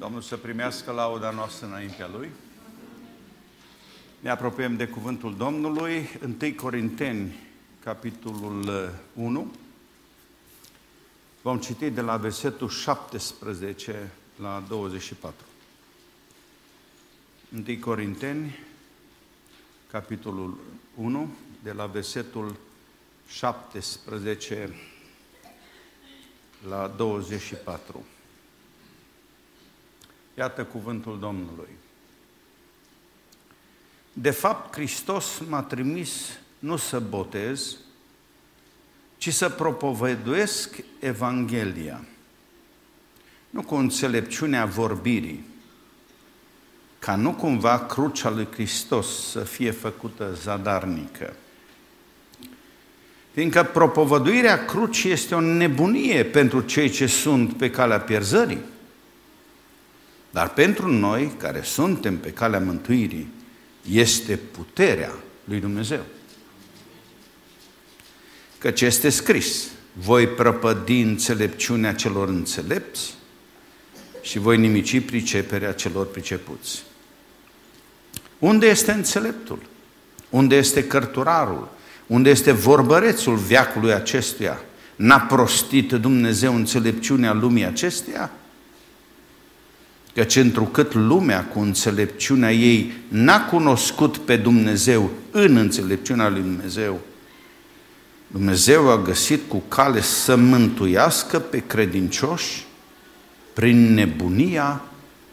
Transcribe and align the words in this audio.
Domnul 0.00 0.20
să 0.20 0.36
primească 0.36 0.90
lauda 0.90 1.30
noastră 1.30 1.66
înaintea 1.66 2.08
Lui. 2.08 2.30
Ne 4.20 4.30
apropiem 4.30 4.76
de 4.76 4.86
cuvântul 4.88 5.36
Domnului, 5.36 6.08
1 6.22 6.54
Corinteni, 6.56 7.34
capitolul 7.84 8.92
1. 9.14 9.52
Vom 11.42 11.58
citi 11.58 11.90
de 11.90 12.00
la 12.00 12.16
versetul 12.16 12.68
17 12.68 14.12
la 14.36 14.62
24. 14.68 15.44
1 17.54 17.78
Corinteni, 17.80 18.58
capitolul 19.90 20.58
1, 20.94 21.30
de 21.62 21.72
la 21.72 21.86
versetul 21.86 22.56
17 23.28 24.74
la 26.68 26.92
24. 26.96 28.04
Iată 30.40 30.64
cuvântul 30.64 31.18
Domnului. 31.18 31.68
De 34.12 34.30
fapt, 34.30 34.74
Hristos 34.74 35.42
m-a 35.48 35.62
trimis 35.62 36.10
nu 36.58 36.76
să 36.76 36.98
botez, 36.98 37.76
ci 39.16 39.32
să 39.32 39.48
propovăduiesc 39.48 40.76
Evanghelia. 40.98 42.04
Nu 43.50 43.62
cu 43.62 43.74
înțelepciunea 43.74 44.64
vorbirii, 44.64 45.44
ca 46.98 47.16
nu 47.16 47.32
cumva 47.32 47.86
crucea 47.86 48.30
lui 48.30 48.48
Hristos 48.52 49.30
să 49.30 49.40
fie 49.40 49.70
făcută 49.70 50.34
zadarnică. 50.34 51.36
Fiindcă 53.32 53.62
propovăduirea 53.62 54.64
crucii 54.64 55.10
este 55.10 55.34
o 55.34 55.40
nebunie 55.40 56.24
pentru 56.24 56.60
cei 56.60 56.88
ce 56.88 57.06
sunt 57.06 57.56
pe 57.56 57.70
calea 57.70 58.00
pierzării. 58.00 58.78
Dar 60.30 60.52
pentru 60.52 60.88
noi, 60.88 61.32
care 61.36 61.60
suntem 61.62 62.18
pe 62.18 62.30
calea 62.30 62.60
mântuirii, 62.60 63.32
este 63.90 64.36
puterea 64.36 65.12
lui 65.44 65.60
Dumnezeu. 65.60 66.00
Căci 68.58 68.80
este 68.80 69.08
scris, 69.08 69.66
voi 69.92 70.26
prăpădi 70.26 71.00
înțelepciunea 71.00 71.94
celor 71.94 72.28
înțelepți 72.28 73.14
și 74.20 74.38
voi 74.38 74.58
nimici 74.58 75.00
priceperea 75.00 75.72
celor 75.72 76.06
pricepuți. 76.06 76.82
Unde 78.38 78.66
este 78.66 78.92
înțeleptul? 78.92 79.58
Unde 80.30 80.56
este 80.56 80.86
cărturarul? 80.86 81.68
Unde 82.06 82.30
este 82.30 82.52
vorbărețul 82.52 83.36
veacului 83.36 83.92
acestuia? 83.92 84.60
N-a 84.96 85.20
prostit 85.20 85.92
Dumnezeu 85.92 86.54
înțelepciunea 86.54 87.32
lumii 87.32 87.64
acesteia? 87.64 88.30
Căci 90.14 90.36
întrucât 90.36 90.94
lumea 90.94 91.44
cu 91.44 91.60
înțelepciunea 91.60 92.52
ei 92.52 92.92
n-a 93.08 93.44
cunoscut 93.44 94.16
pe 94.16 94.36
Dumnezeu 94.36 95.10
în 95.30 95.56
înțelepciunea 95.56 96.28
lui 96.28 96.40
Dumnezeu, 96.40 97.00
Dumnezeu 98.26 98.90
a 98.90 99.02
găsit 99.02 99.40
cu 99.48 99.62
cale 99.68 100.00
să 100.00 100.36
mântuiască 100.36 101.38
pe 101.38 101.62
credincioși 101.66 102.66
prin 103.52 103.94
nebunia 103.94 104.82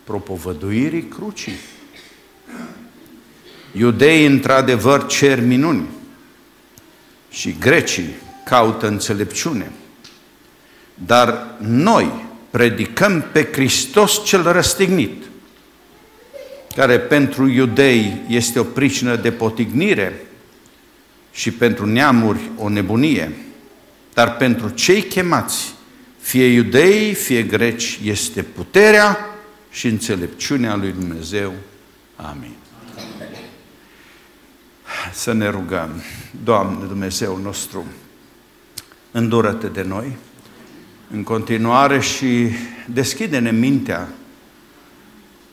propovăduirii 0.04 1.08
crucii. 1.08 1.56
Iudeii 3.72 4.26
într-adevăr 4.26 5.06
cer 5.06 5.42
minuni 5.42 5.88
și 7.30 7.56
grecii 7.60 8.10
caută 8.46 8.88
înțelepciune, 8.88 9.72
dar 10.94 11.56
noi, 11.60 12.27
predicăm 12.50 13.26
pe 13.32 13.48
Hristos 13.52 14.26
cel 14.26 14.52
răstignit, 14.52 15.24
care 16.76 17.00
pentru 17.00 17.48
iudei 17.48 18.22
este 18.28 18.60
o 18.60 18.64
pricină 18.64 19.16
de 19.16 19.32
potignire 19.32 20.26
și 21.32 21.52
pentru 21.52 21.86
neamuri 21.86 22.40
o 22.58 22.70
nebunie, 22.70 23.32
dar 24.14 24.38
pentru 24.38 24.70
cei 24.70 25.02
chemați, 25.02 25.74
fie 26.20 26.46
iudei, 26.46 27.14
fie 27.14 27.44
greci, 27.44 28.00
este 28.04 28.44
puterea 28.44 29.18
și 29.70 29.88
înțelepciunea 29.88 30.76
lui 30.76 30.92
Dumnezeu. 30.92 31.54
Amin. 32.16 32.56
Să 35.14 35.34
ne 35.34 35.50
rugăm, 35.50 36.02
Doamne 36.44 36.86
Dumnezeu 36.86 37.38
nostru, 37.38 37.86
îndură-te 39.12 39.68
de 39.68 39.82
noi, 39.82 40.18
în 41.12 41.24
continuare 41.24 42.00
și 42.00 42.50
deschide-ne 42.86 43.52
mintea 43.52 44.08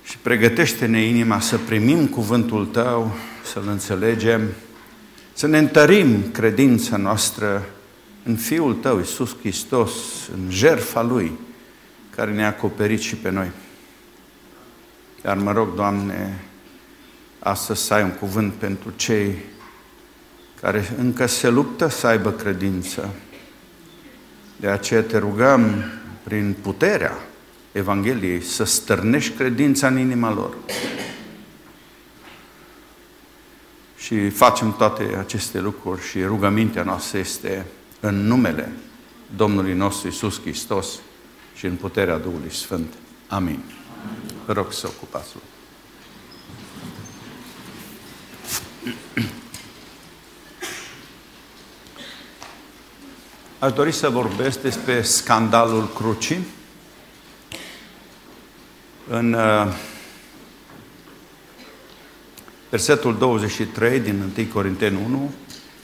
și 0.04 0.18
pregătește-ne 0.18 1.00
inima 1.00 1.40
să 1.40 1.58
primim 1.58 2.06
cuvântul 2.06 2.66
Tău, 2.66 3.14
să-L 3.44 3.68
înțelegem, 3.68 4.42
să 5.32 5.46
ne 5.46 5.58
întărim 5.58 6.30
credința 6.32 6.96
noastră 6.96 7.66
în 8.24 8.36
Fiul 8.36 8.74
Tău, 8.74 8.98
Iisus 8.98 9.36
Hristos, 9.38 9.92
în 10.34 10.50
jertfa 10.50 11.02
Lui, 11.02 11.32
care 12.10 12.32
ne-a 12.32 12.48
acoperit 12.48 13.00
și 13.00 13.16
pe 13.16 13.30
noi. 13.30 13.50
Dar 15.22 15.36
mă 15.36 15.52
rog, 15.52 15.74
Doamne, 15.74 16.44
astăzi 17.38 17.82
să 17.82 17.94
ai 17.94 18.02
un 18.02 18.12
cuvânt 18.12 18.52
pentru 18.52 18.92
cei 18.96 19.34
care 20.60 20.94
încă 20.98 21.26
se 21.26 21.48
luptă 21.48 21.88
să 21.88 22.06
aibă 22.06 22.30
credință, 22.30 23.14
de 24.56 24.68
aceea 24.68 25.02
te 25.02 25.18
rugăm 25.18 25.84
prin 26.22 26.56
puterea 26.62 27.18
Evangheliei 27.72 28.42
să 28.42 28.64
stârnești 28.64 29.36
credința 29.36 29.86
în 29.86 29.98
inima 29.98 30.32
lor. 30.32 30.54
Și 33.96 34.28
facem 34.28 34.76
toate 34.76 35.16
aceste 35.18 35.60
lucruri 35.60 36.02
și 36.02 36.22
rugămintea 36.22 36.82
noastră 36.82 37.18
este 37.18 37.66
în 38.00 38.26
numele 38.26 38.72
Domnului 39.36 39.74
nostru 39.74 40.08
Isus 40.08 40.40
Hristos 40.40 40.86
și 41.54 41.66
în 41.66 41.74
puterea 41.74 42.18
Duhului 42.18 42.52
Sfânt. 42.52 42.92
Amin. 43.28 43.62
Vă 44.46 44.52
rog 44.52 44.72
să 44.72 44.86
ocupați 44.86 45.28
lucrul. 45.34 45.52
Aș 53.64 53.72
dori 53.72 53.92
să 53.92 54.08
vorbesc 54.08 54.60
despre 54.60 55.02
scandalul 55.02 55.88
crucii. 55.94 56.46
În 59.08 59.32
uh, 59.32 59.72
versetul 62.70 63.16
23 63.18 64.00
din 64.00 64.32
1 64.36 64.46
Corinteni 64.52 64.98
1, 65.04 65.30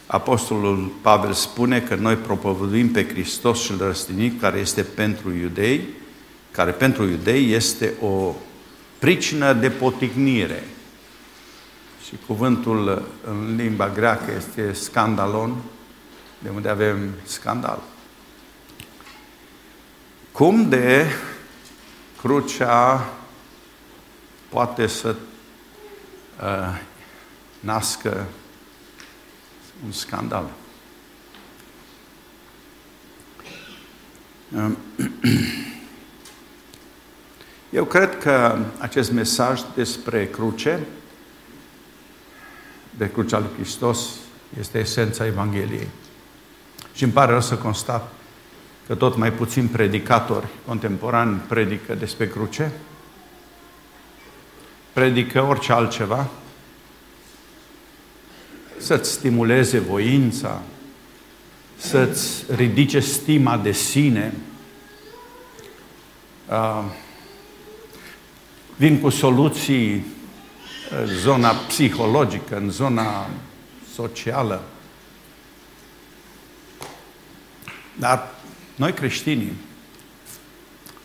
Apostolul 0.07 0.93
Pavel 1.01 1.33
spune 1.33 1.81
că 1.81 1.95
noi 1.95 2.15
propovăduim 2.15 2.91
pe 2.91 3.09
Hristos 3.09 3.61
și 3.61 3.73
răstinit 3.79 4.41
care 4.41 4.59
este 4.59 4.83
pentru 4.83 5.33
iudei, 5.35 5.89
care 6.51 6.71
pentru 6.71 7.05
iudei 7.05 7.53
este 7.53 7.93
o 8.01 8.35
pricină 8.99 9.53
de 9.53 9.71
potignire. 9.71 10.65
Și 12.05 12.15
cuvântul 12.27 13.09
în 13.25 13.57
limba 13.57 13.89
greacă 13.89 14.33
este 14.37 14.73
scandalon, 14.73 15.57
de 16.43 16.49
unde 16.49 16.69
avem 16.69 17.15
scandal. 17.25 17.83
Cum 20.33 20.69
de 20.69 21.07
crucea 22.21 23.11
poate 24.49 24.87
să 24.87 25.17
uh, 26.43 26.81
nască 27.61 28.27
un 29.85 29.93
scandal? 29.93 30.51
Um, 34.55 34.77
eu 37.71 37.85
cred 37.85 38.19
că 38.19 38.59
acest 38.79 39.13
mesaj 39.13 39.61
despre 39.75 40.29
cruce, 40.29 40.87
de 42.97 43.11
crucea 43.11 43.39
lui 43.39 43.51
Hristos, 43.57 44.09
este 44.59 44.79
esența 44.79 45.27
Evangheliei. 45.27 45.89
Și 47.01 47.07
îmi 47.07 47.15
pare 47.15 47.31
rău 47.31 47.41
să 47.41 47.57
constat 47.57 48.13
că 48.87 48.95
tot 48.95 49.17
mai 49.17 49.33
puțin 49.33 49.67
predicatori 49.67 50.47
contemporani 50.67 51.41
predică 51.49 51.95
despre 51.95 52.29
cruce, 52.29 52.73
predică 54.93 55.43
orice 55.43 55.73
altceva, 55.73 56.29
să-ți 58.79 59.11
stimuleze 59.11 59.79
voința, 59.79 60.63
să-ți 61.77 62.45
ridice 62.55 63.01
stima 63.01 63.57
de 63.57 63.73
sine, 63.73 64.35
uh, 66.49 66.85
vin 68.77 69.01
cu 69.01 69.09
soluții 69.09 70.05
în 71.01 71.07
zona 71.07 71.51
psihologică, 71.51 72.57
în 72.57 72.71
zona 72.71 73.27
socială, 73.95 74.63
dar 78.01 78.35
noi 78.75 78.93
creștinii 78.93 79.53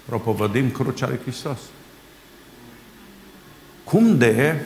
propovădim 0.06 0.72
crucea 0.72 1.08
lui 1.08 1.20
Hristos. 1.22 1.60
cum 3.84 4.18
de 4.18 4.66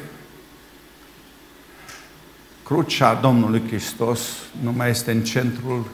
crucea 2.64 3.14
Domnului 3.14 3.64
Hristos 3.68 4.20
nu 4.62 4.72
mai 4.72 4.90
este 4.90 5.12
în 5.12 5.24
centrul 5.24 5.86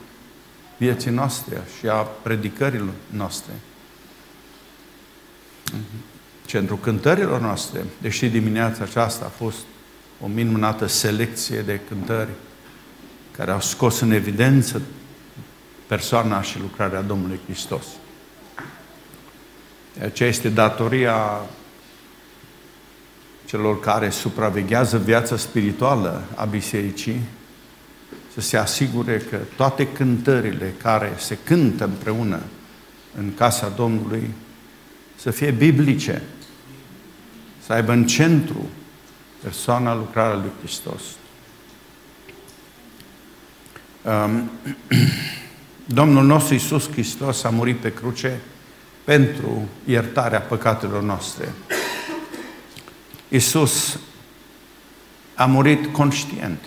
vieții 0.77 1.11
noastre 1.11 1.61
și 1.79 1.87
a 1.87 1.95
predicărilor 2.01 2.93
noastre. 3.09 3.53
Centrul 6.45 6.77
cântărilor 6.77 7.41
noastre, 7.41 7.83
deși 8.01 8.27
dimineața 8.27 8.83
aceasta 8.83 9.25
a 9.25 9.37
fost 9.43 9.63
o 10.21 10.27
minunată 10.27 10.85
selecție 10.85 11.61
de 11.61 11.79
cântări 11.87 12.29
care 13.31 13.51
au 13.51 13.61
scos 13.61 13.99
în 13.99 14.11
evidență 14.11 14.81
persoana 15.87 16.41
și 16.41 16.59
lucrarea 16.59 17.01
Domnului 17.01 17.39
Hristos. 17.45 17.85
De 19.97 20.05
aceea 20.05 20.29
este 20.29 20.49
datoria 20.49 21.41
celor 23.45 23.79
care 23.79 24.09
supraveghează 24.09 24.97
viața 24.97 25.37
spirituală 25.37 26.23
a 26.35 26.45
bisericii 26.45 27.21
să 28.33 28.41
se 28.41 28.57
asigure 28.57 29.17
că 29.17 29.39
toate 29.55 29.87
cântările 29.87 30.73
care 30.81 31.13
se 31.17 31.37
cântă 31.43 31.83
împreună 31.83 32.39
în 33.17 33.33
casa 33.33 33.69
Domnului 33.69 34.33
să 35.15 35.31
fie 35.31 35.51
biblice, 35.51 36.21
să 37.65 37.73
aibă 37.73 37.91
în 37.91 38.07
centru 38.07 38.69
persoana, 39.43 39.95
lucrarea 39.95 40.35
lui 40.35 40.51
Hristos. 40.59 41.01
Um, 44.03 44.49
Domnul 45.85 46.23
nostru 46.23 46.53
Iisus 46.53 46.89
Hristos 46.91 47.43
a 47.43 47.49
murit 47.49 47.77
pe 47.77 47.93
cruce 47.93 48.41
pentru 49.03 49.67
iertarea 49.85 50.41
păcatelor 50.41 51.01
noastre. 51.01 51.53
Iisus 53.27 53.99
a 55.35 55.45
murit 55.45 55.85
conștient 55.93 56.59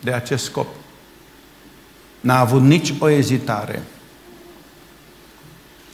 de 0.00 0.12
acest 0.12 0.44
scop. 0.44 0.66
N-a 2.20 2.38
avut 2.38 2.62
nici 2.62 2.94
o 2.98 3.08
ezitare. 3.08 3.82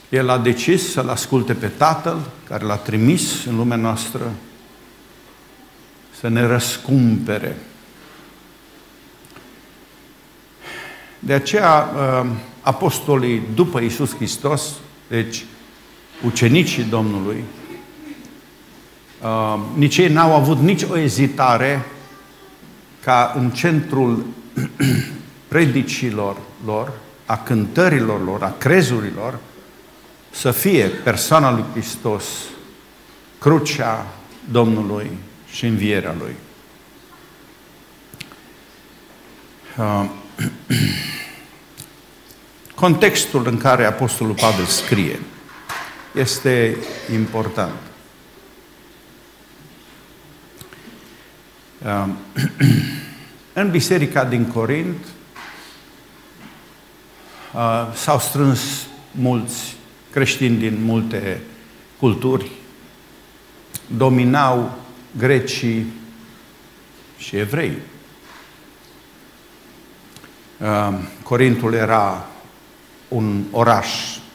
El 0.08 0.28
a 0.28 0.38
decis 0.38 0.92
să-L 0.92 1.08
asculte 1.08 1.54
pe 1.54 1.68
Tatăl, 1.68 2.30
care 2.48 2.64
L-a 2.64 2.76
trimis 2.76 3.44
în 3.44 3.56
lumea 3.56 3.76
noastră, 3.76 4.32
să 6.20 6.28
ne 6.28 6.46
răscumpere. 6.46 7.56
De 11.18 11.32
aceea, 11.32 11.90
uh, 11.94 12.30
apostolii 12.68 13.42
după 13.54 13.80
Isus 13.80 14.14
Hristos, 14.14 14.62
deci 15.08 15.44
ucenicii 16.24 16.82
Domnului, 16.82 17.44
uh, 19.22 19.58
nici 19.74 19.96
ei 19.96 20.08
n-au 20.08 20.34
avut 20.34 20.58
nici 20.58 20.82
o 20.82 20.98
ezitare 20.98 21.86
ca 23.04 23.32
în 23.36 23.50
centrul 23.50 24.26
predicilor 25.48 26.36
lor, 26.64 26.92
a 27.26 27.36
cântărilor 27.36 28.24
lor, 28.24 28.42
a 28.42 28.54
crezurilor, 28.58 29.38
să 30.30 30.50
fie 30.50 30.84
persoana 30.86 31.52
lui 31.52 31.64
Hristos, 31.72 32.24
crucea 33.38 34.06
Domnului 34.50 35.10
și 35.50 35.66
învierea 35.66 36.14
Lui. 36.18 36.34
Uh, 39.78 40.04
contextul 42.80 43.46
în 43.46 43.56
care 43.56 43.84
Apostolul 43.84 44.34
Pavel 44.34 44.64
scrie 44.64 45.20
este 46.14 46.76
important. 47.12 47.74
Uh, 51.84 52.06
în 53.60 53.70
biserica 53.70 54.24
din 54.24 54.44
Corint 54.44 55.06
uh, 57.54 57.94
s-au 57.94 58.18
strâns 58.18 58.86
mulți 59.10 59.76
creștini 60.10 60.56
din 60.56 60.84
multe 60.84 61.40
culturi, 61.98 62.50
dominau 63.86 64.78
grecii 65.16 65.92
și 67.16 67.36
evrei. 67.36 67.72
Uh, 70.58 70.94
Corintul 71.22 71.74
era 71.74 72.26
un 73.08 73.42
oraș 73.50 73.88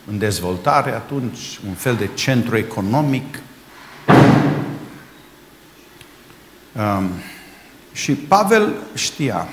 în 0.07 0.17
dezvoltare 0.17 0.91
atunci, 0.91 1.59
un 1.67 1.73
fel 1.73 1.95
de 1.95 2.09
centru 2.13 2.57
economic. 2.57 3.39
Um, 6.71 7.09
și 7.93 8.11
Pavel 8.13 8.73
știa 8.93 9.47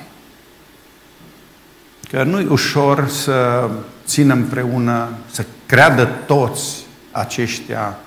că 2.11 2.23
nu 2.23 2.41
e 2.41 2.47
ușor 2.49 3.09
să 3.09 3.71
țină 4.05 4.35
împreună, 4.35 5.19
să 5.31 5.45
creadă 5.67 6.05
toți 6.05 6.77
aceștia 7.11 7.99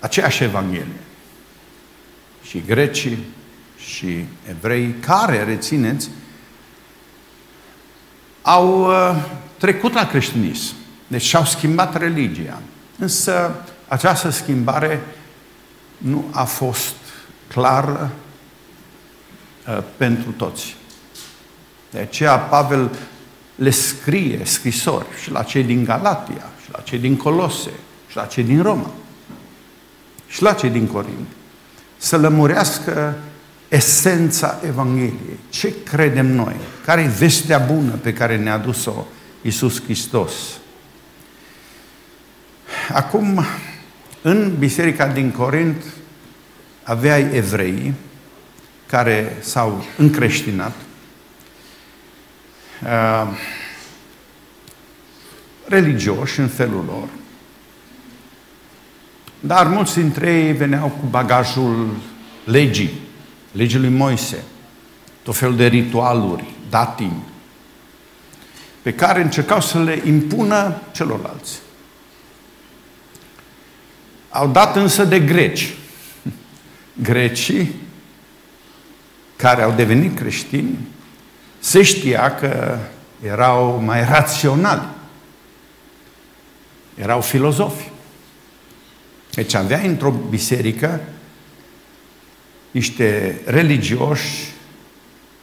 aceeași 0.00 0.42
Evanghelie. 0.42 1.00
Și 2.42 2.62
grecii 2.66 3.18
și 3.76 4.24
evrei, 4.48 4.94
care, 5.00 5.44
rețineți, 5.44 6.10
au 8.42 8.80
uh, 8.80 9.16
trecut 9.58 9.92
la 9.92 10.06
creștinism. 10.06 10.74
Deci 11.06 11.22
și-au 11.22 11.44
schimbat 11.44 11.98
religia. 11.98 12.60
Însă 12.98 13.64
această 13.88 14.30
schimbare 14.30 15.00
nu 15.98 16.24
a 16.30 16.44
fost 16.44 16.94
clară 17.48 18.10
uh, 19.68 19.82
pentru 19.96 20.30
toți. 20.30 20.76
De 21.90 21.98
aceea 21.98 22.38
Pavel 22.38 22.90
le 23.54 23.70
scrie 23.70 24.40
scrisori 24.44 25.06
și 25.22 25.30
la 25.30 25.42
cei 25.42 25.62
din 25.62 25.84
Galatia, 25.84 26.50
și 26.64 26.70
la 26.72 26.80
cei 26.80 26.98
din 26.98 27.16
Colose, 27.16 27.70
și 28.08 28.16
la 28.16 28.24
cei 28.24 28.44
din 28.44 28.62
Roma, 28.62 28.90
și 30.26 30.42
la 30.42 30.52
cei 30.52 30.70
din 30.70 30.86
Corint, 30.86 31.26
să 31.96 32.16
lămurească 32.16 33.14
esența 33.68 34.60
Evangheliei. 34.66 35.38
Ce 35.48 35.74
credem 35.82 36.26
noi? 36.26 36.54
Care 36.84 37.02
e 37.02 37.06
vestea 37.18 37.58
bună 37.58 37.90
pe 37.90 38.12
care 38.12 38.36
ne-a 38.36 38.58
dus-o 38.58 39.06
Iisus 39.46 39.82
Hristos? 39.82 40.32
Acum, 42.92 43.44
în 44.22 44.56
biserica 44.58 45.06
din 45.06 45.30
Corint, 45.30 45.82
aveai 46.82 47.34
evrei 47.34 47.94
care 48.86 49.36
s-au 49.40 49.84
încreștinat, 49.96 50.72
uh, 52.82 53.26
religioși 55.64 56.40
în 56.40 56.48
felul 56.48 56.84
lor, 56.86 57.08
dar 59.40 59.66
mulți 59.66 59.94
dintre 59.94 60.32
ei 60.32 60.52
veneau 60.52 60.88
cu 60.88 61.06
bagajul 61.06 61.96
legii, 62.44 63.00
legii 63.52 63.78
lui 63.78 63.88
Moise, 63.88 64.42
tot 65.22 65.36
felul 65.36 65.56
de 65.56 65.66
ritualuri, 65.66 66.44
datini, 66.70 67.22
pe 68.86 68.94
care 68.94 69.22
încercau 69.22 69.60
să 69.60 69.82
le 69.82 70.02
impună 70.04 70.80
celorlalți. 70.92 71.58
Au 74.30 74.48
dat 74.48 74.76
însă 74.76 75.04
de 75.04 75.20
greci. 75.20 75.74
Grecii 77.02 77.74
care 79.36 79.62
au 79.62 79.72
devenit 79.72 80.16
creștini 80.16 80.78
se 81.58 81.82
știa 81.82 82.34
că 82.34 82.78
erau 83.24 83.82
mai 83.84 84.04
raționali. 84.04 84.86
Erau 86.94 87.20
filozofi. 87.20 87.90
Deci 89.30 89.54
avea 89.54 89.80
într-o 89.80 90.10
biserică 90.10 91.00
niște 92.70 93.40
religioși 93.44 94.52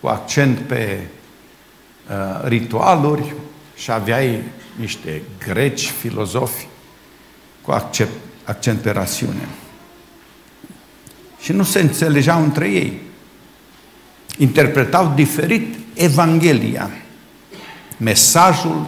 cu 0.01 0.07
accent 0.07 0.59
pe 0.59 0.99
uh, 2.09 2.47
ritualuri 2.47 3.33
și 3.75 3.91
aveai 3.91 4.43
niște 4.75 5.21
greci 5.47 5.89
filozofi 5.89 6.67
cu 7.61 7.71
accent, 7.71 8.09
accent 8.43 8.79
pe 8.79 8.89
rațiune. 8.89 9.47
Și 11.39 11.51
nu 11.51 11.63
se 11.63 11.79
înțelegeau 11.79 12.43
între 12.43 12.69
ei. 12.69 13.01
Interpretau 14.37 15.11
diferit 15.15 15.75
Evanghelia, 15.93 16.89
mesajul 17.97 18.87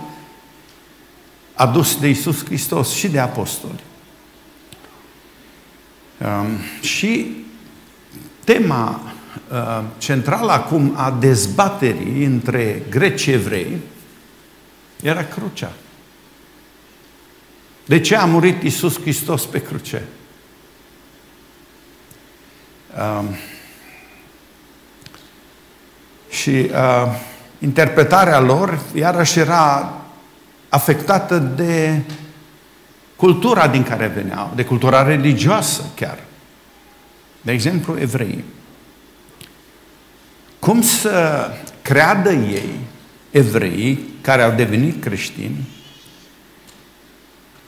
adus 1.54 2.00
de 2.00 2.08
Isus 2.08 2.46
Hristos 2.46 2.94
și 2.94 3.08
de 3.08 3.20
apostoli. 3.20 3.84
Um, 6.18 6.58
și 6.82 7.36
tema 8.44 9.02
uh, 9.04 9.15
centrală 9.98 10.52
acum 10.52 10.94
a 10.96 11.12
dezbaterii 11.12 12.26
între 12.26 12.84
greci 12.90 13.20
și 13.20 13.32
evrei 13.32 13.78
era 15.02 15.24
crucea. 15.24 15.72
De 17.86 18.00
ce 18.00 18.16
a 18.16 18.26
murit 18.26 18.64
Isus 18.64 19.00
Hristos 19.00 19.46
pe 19.46 19.62
cruce? 19.62 20.04
Um, 23.20 23.36
și 26.30 26.50
uh, 26.50 27.20
interpretarea 27.60 28.40
lor, 28.40 28.80
iarăși, 28.94 29.40
era 29.40 29.94
afectată 30.70 31.38
de 31.38 32.02
cultura 33.16 33.68
din 33.68 33.84
care 33.84 34.08
veneau, 34.08 34.52
de 34.56 34.66
cultura 34.66 35.04
religioasă 35.04 35.84
chiar. 35.96 36.20
De 37.42 37.52
exemplu, 37.52 38.00
evreii. 38.00 38.44
Cum 40.66 40.82
să 40.82 41.50
creadă 41.82 42.32
ei, 42.32 42.80
evreii, 43.32 44.10
care 44.22 44.42
au 44.42 44.52
devenit 44.52 45.02
creștini, 45.04 45.68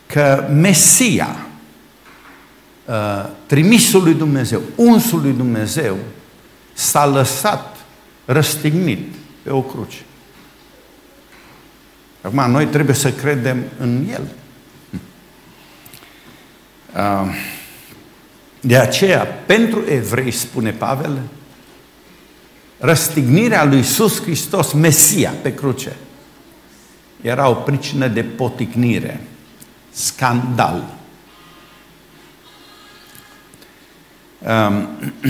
că 0.06 0.48
Mesia, 0.52 1.48
uh, 2.86 3.30
trimisul 3.46 4.04
lui 4.04 4.14
Dumnezeu, 4.14 4.62
unsul 4.76 5.22
lui 5.22 5.32
Dumnezeu, 5.32 5.98
s-a 6.74 7.06
lăsat 7.06 7.78
răstignit 8.26 9.14
pe 9.42 9.50
o 9.52 9.62
cruce. 9.62 10.00
Acum, 12.22 12.52
noi 12.52 12.66
trebuie 12.66 12.96
să 12.96 13.12
credem 13.12 13.64
în 13.80 14.08
El. 14.12 14.28
Uh, 16.96 17.36
de 18.60 18.78
aceea, 18.78 19.26
pentru 19.26 19.84
evrei, 19.88 20.32
spune 20.32 20.72
Pavel, 20.72 21.20
răstignirea 22.78 23.64
lui 23.64 23.78
Iisus 23.78 24.22
Hristos, 24.22 24.72
Mesia, 24.72 25.34
pe 25.42 25.54
cruce, 25.54 25.96
era 27.22 27.50
o 27.50 27.54
pricină 27.54 28.08
de 28.08 28.24
poticnire, 28.24 29.22
scandal. 29.90 30.96
Um, 34.40 34.88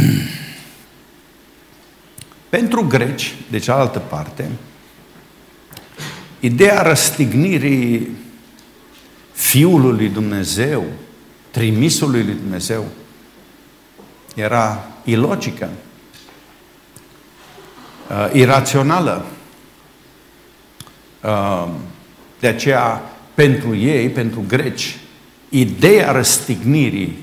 pentru 2.50 2.88
greci, 2.88 3.36
de 3.50 3.58
cealaltă 3.58 4.00
parte, 4.00 4.50
ideea 6.40 6.82
răstignirii 6.82 8.16
Fiului 9.32 9.96
lui 9.96 10.10
Dumnezeu, 10.10 10.86
trimisului 11.52 12.24
lui 12.24 12.34
Dumnezeu, 12.34 12.86
era 14.36 14.88
ilogică, 15.04 15.70
uh, 18.10 18.30
irațională. 18.34 19.26
Uh, 21.24 21.68
de 22.40 22.48
aceea, 22.48 23.02
pentru 23.34 23.76
ei, 23.76 24.10
pentru 24.10 24.44
greci, 24.48 24.98
ideea 25.50 26.12
răstignirii 26.12 27.18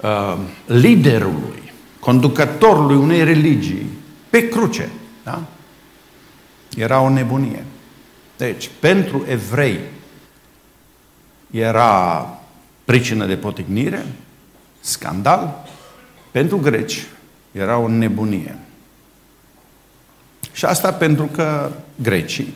uh, 0.00 0.36
liderului, 0.66 1.72
conducătorului 1.98 2.96
unei 2.96 3.24
religii, 3.24 3.86
pe 4.30 4.48
cruce, 4.48 4.88
da? 5.24 5.42
era 6.76 7.00
o 7.00 7.08
nebunie. 7.08 7.64
Deci, 8.36 8.70
pentru 8.80 9.24
evrei 9.28 9.78
era 11.50 12.26
pricină 12.84 13.26
de 13.26 13.36
potignire, 13.36 14.06
scandal, 14.80 15.68
pentru 16.30 16.58
greci 16.58 17.06
era 17.52 17.78
o 17.78 17.88
nebunie. 17.88 18.58
Și 20.52 20.64
asta 20.64 20.92
pentru 20.92 21.26
că 21.26 21.70
grecii 22.02 22.54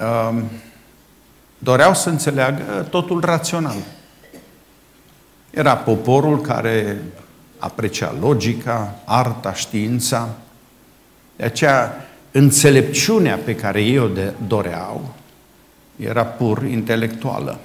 um, 0.00 0.42
doreau 1.58 1.94
să 1.94 2.08
înțeleagă 2.08 2.86
totul 2.90 3.20
rațional. 3.20 3.76
Era 5.50 5.76
poporul 5.76 6.40
care 6.40 7.02
aprecia 7.58 8.14
logica, 8.20 8.94
arta, 9.04 9.54
știința. 9.54 10.28
De 11.36 11.44
aceea, 11.44 12.08
înțelepciunea 12.30 13.36
pe 13.36 13.54
care 13.54 13.82
ei 13.82 13.98
o 13.98 14.08
doreau 14.46 15.14
era 15.96 16.24
pur 16.24 16.64
intelectuală. 16.64 17.58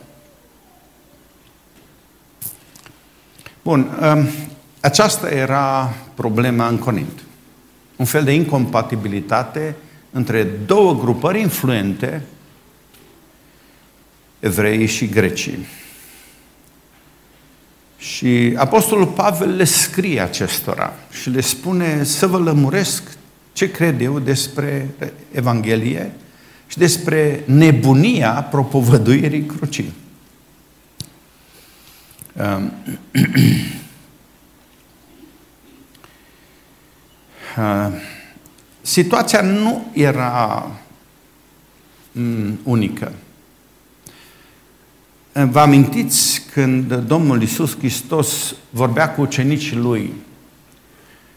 Bun, 3.62 3.98
um, 4.02 4.28
aceasta 4.86 5.30
era 5.30 5.94
problema 6.14 6.68
în 6.68 6.78
Corint. 6.78 7.24
Un 7.96 8.06
fel 8.06 8.24
de 8.24 8.34
incompatibilitate 8.34 9.76
între 10.12 10.44
două 10.44 10.94
grupări 10.94 11.40
influente, 11.40 12.22
evreii 14.40 14.86
și 14.86 15.08
grecii. 15.08 15.66
Și 17.98 18.54
Apostolul 18.58 19.08
Pavel 19.08 19.56
le 19.56 19.64
scrie 19.64 20.20
acestora 20.20 20.94
și 21.22 21.30
le 21.30 21.42
spune 21.42 22.04
să 22.04 22.28
vă 22.28 22.38
lămuresc 22.38 23.18
ce 23.54 23.72
cred 23.72 24.02
eu 24.02 24.20
despre 24.20 24.90
Evanghelie 25.32 26.12
și 26.68 26.78
despre 26.78 27.44
nebunia 27.46 28.32
propovăduirii 28.32 29.46
crucii. 29.46 29.94
Um, 32.34 32.72
situația 38.82 39.42
nu 39.42 39.86
era 39.94 40.68
mm, 42.12 42.60
unică. 42.64 43.12
Vă 45.32 45.60
amintiți 45.60 46.42
când 46.54 46.94
Domnul 46.94 47.42
Isus 47.42 47.78
Hristos 47.78 48.56
vorbea 48.70 49.12
cu 49.12 49.22
ucenicii 49.22 49.76
lui 49.76 50.14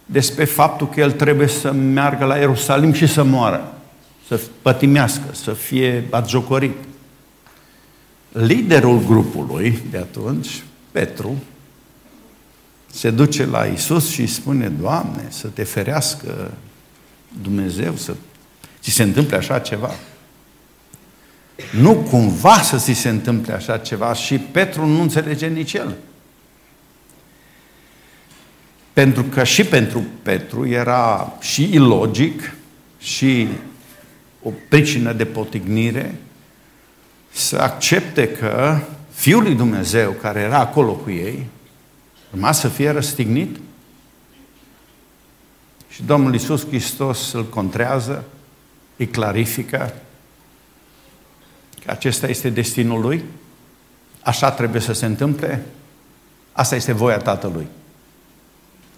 despre 0.07 0.45
faptul 0.45 0.89
că 0.89 1.01
El 1.01 1.13
trebuie 1.13 1.47
să 1.47 1.73
meargă 1.73 2.25
la 2.25 2.37
Ierusalim 2.37 2.93
și 2.93 3.07
să 3.07 3.23
moară, 3.23 3.73
să 4.27 4.41
pătimească, 4.63 5.25
să 5.33 5.53
fie 5.53 6.05
batjocorit. 6.09 6.77
Liderul 8.33 9.01
grupului 9.07 9.79
de 9.91 9.97
atunci, 9.97 10.63
Petru, 10.91 11.37
se 12.99 13.11
duce 13.11 13.45
la 13.45 13.65
Isus 13.65 14.11
și 14.11 14.21
îi 14.21 14.27
spune, 14.27 14.69
Doamne, 14.69 15.27
să 15.29 15.47
te 15.47 15.63
ferească 15.63 16.55
Dumnezeu, 17.43 17.97
să 17.97 18.15
ți 18.81 18.91
se 18.91 19.03
întâmple 19.03 19.37
așa 19.37 19.59
ceva. 19.59 19.95
Nu 21.73 21.95
cumva 21.95 22.61
să 22.61 22.77
ți 22.77 22.93
se 22.93 23.09
întâmple 23.09 23.53
așa 23.53 23.79
ceva 23.79 24.13
și 24.13 24.39
Petru 24.39 24.87
nu 24.87 25.01
înțelege 25.01 25.47
nici 25.47 25.73
el. 25.73 25.97
Pentru 28.93 29.23
că 29.23 29.45
și 29.45 29.65
pentru 29.65 30.05
Petru 30.23 30.69
era 30.69 31.37
și 31.41 31.69
ilogic 31.73 32.55
și 32.99 33.49
o 34.43 34.51
pricină 34.69 35.13
de 35.13 35.25
potignire 35.25 36.15
să 37.31 37.57
accepte 37.57 38.29
că 38.29 38.79
Fiul 39.11 39.43
lui 39.43 39.55
Dumnezeu, 39.55 40.11
care 40.11 40.41
era 40.41 40.59
acolo 40.59 40.93
cu 40.93 41.11
ei, 41.11 41.47
urma 42.33 42.53
să 42.53 42.69
fie 42.69 42.91
răstignit. 42.91 43.57
Și 45.89 46.03
Domnul 46.03 46.33
Iisus 46.33 46.67
Hristos 46.67 47.33
îl 47.33 47.45
contrează, 47.45 48.25
îi 48.97 49.07
clarifică 49.07 49.95
că 51.85 51.91
acesta 51.91 52.27
este 52.27 52.51
destinul 52.51 53.01
lui, 53.01 53.25
așa 54.23 54.51
trebuie 54.51 54.81
să 54.81 54.93
se 54.93 55.07
întâmple, 55.07 55.67
asta 56.53 56.77
este 56.77 56.93
voia 56.93 57.19
Tatălui. 57.19 57.67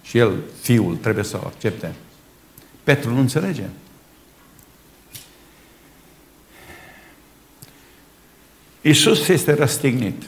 Și 0.03 0.17
el, 0.17 0.39
Fiul, 0.61 0.95
trebuie 0.95 1.23
să 1.23 1.39
o 1.43 1.45
accepte. 1.45 1.93
Petru 2.83 3.13
nu 3.13 3.19
înțelege. 3.19 3.63
Iisus 8.81 9.27
este 9.27 9.53
răstignit. 9.53 10.23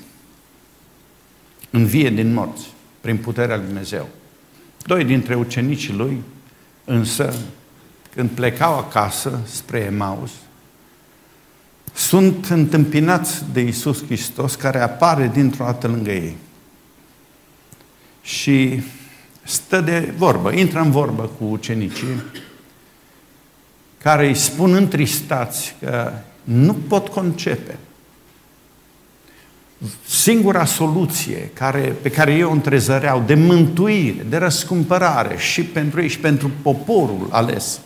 Învie 1.70 2.10
din 2.10 2.34
morți, 2.34 2.73
prin 3.04 3.18
puterea 3.18 3.56
lui 3.56 3.66
Dumnezeu. 3.66 4.08
Doi 4.86 5.04
dintre 5.04 5.36
ucenicii 5.36 5.94
lui, 5.94 6.22
însă, 6.86 7.34
când 8.16 8.30
plecau 8.30 8.78
acasă 8.78 9.40
spre 9.46 9.80
Emaus, 9.80 10.32
sunt 11.94 12.46
întâmpinați 12.50 13.44
de 13.54 13.62
Iisus 13.62 14.06
Hristos 14.06 14.56
care 14.56 14.80
apare 14.80 15.32
dintr-o 15.34 15.64
dată 15.64 15.88
lângă 15.88 16.12
ei. 16.12 16.38
Și 18.22 18.82
stă 19.44 19.82
de 19.82 20.14
vorbă, 20.18 20.52
intră 20.52 20.80
în 20.80 20.92
vorbă 20.92 21.30
cu 21.38 21.44
ucenicii 21.44 22.24
care 23.98 24.28
îi 24.28 24.36
spun 24.36 24.74
întristați 24.74 25.76
că 25.80 26.12
nu 26.44 26.74
pot 26.74 27.08
concepe 27.08 27.78
singura 30.08 30.66
soluție 30.66 31.50
care, 31.54 31.96
pe 32.02 32.10
care 32.10 32.34
eu 32.34 32.50
o 32.50 32.52
întrezăreau 32.52 33.24
de 33.26 33.34
mântuire, 33.34 34.26
de 34.30 34.38
răscumpărare 34.38 35.38
și 35.38 35.64
pentru 35.64 36.02
ei 36.02 36.08
și 36.08 36.20
pentru 36.20 36.52
poporul 36.62 37.28
ales, 37.32 37.80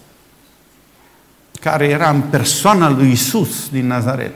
care 1.60 1.88
era 1.88 2.10
în 2.10 2.22
persoana 2.22 2.90
lui 2.90 3.12
Isus 3.12 3.70
din 3.70 3.88
Nazaret, 3.88 4.34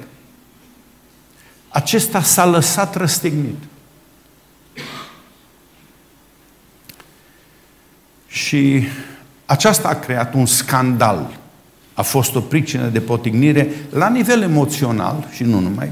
acesta 1.70 2.22
s-a 2.22 2.46
lăsat 2.46 2.96
răstignit. 2.96 3.63
Și 8.27 8.84
aceasta 9.46 9.88
a 9.88 10.00
creat 10.00 10.34
un 10.34 10.46
scandal. 10.46 11.39
A 11.94 12.01
fost 12.01 12.36
o 12.36 12.39
pricină 12.39 12.88
de 12.88 13.00
potignire 13.00 13.72
la 13.89 14.10
nivel 14.10 14.41
emoțional 14.41 15.27
și 15.32 15.44
nu 15.44 15.60
numai 15.60 15.91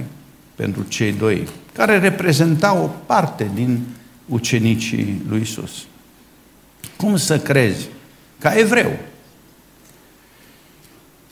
pentru 0.56 0.84
cei 0.84 1.12
doi 1.12 1.48
care 1.74 2.00
reprezentau 2.00 2.84
o 2.84 2.88
parte 3.06 3.52
din 3.54 3.86
ucenicii 4.26 5.22
lui 5.28 5.42
Isus. 5.42 5.72
Cum 6.98 7.18
să 7.18 7.40
crezi, 7.40 7.88
ca 8.40 8.58
evreu, 8.58 9.00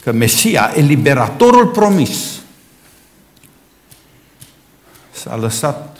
că 0.04 0.12
Mesia, 0.12 0.72
eliberatorul 0.76 1.68
promis, 1.68 2.42
s-a 5.12 5.36
lăsat 5.36 6.00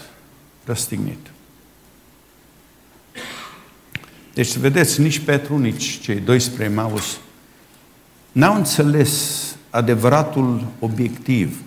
răstignit. 0.66 1.28
Deci, 4.34 4.56
vedeți, 4.56 5.02
nici 5.02 5.20
Petru, 5.20 5.58
nici 5.58 6.00
cei 6.00 6.20
12 6.20 6.76
Maus 6.76 7.18
n-au 8.32 8.56
înțeles 8.56 9.42
adevăratul 9.70 10.66
obiectiv 10.80 11.62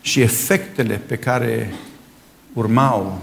și 0.00 0.20
efectele 0.20 0.94
pe 0.94 1.16
care 1.16 1.74
urmau 2.52 3.22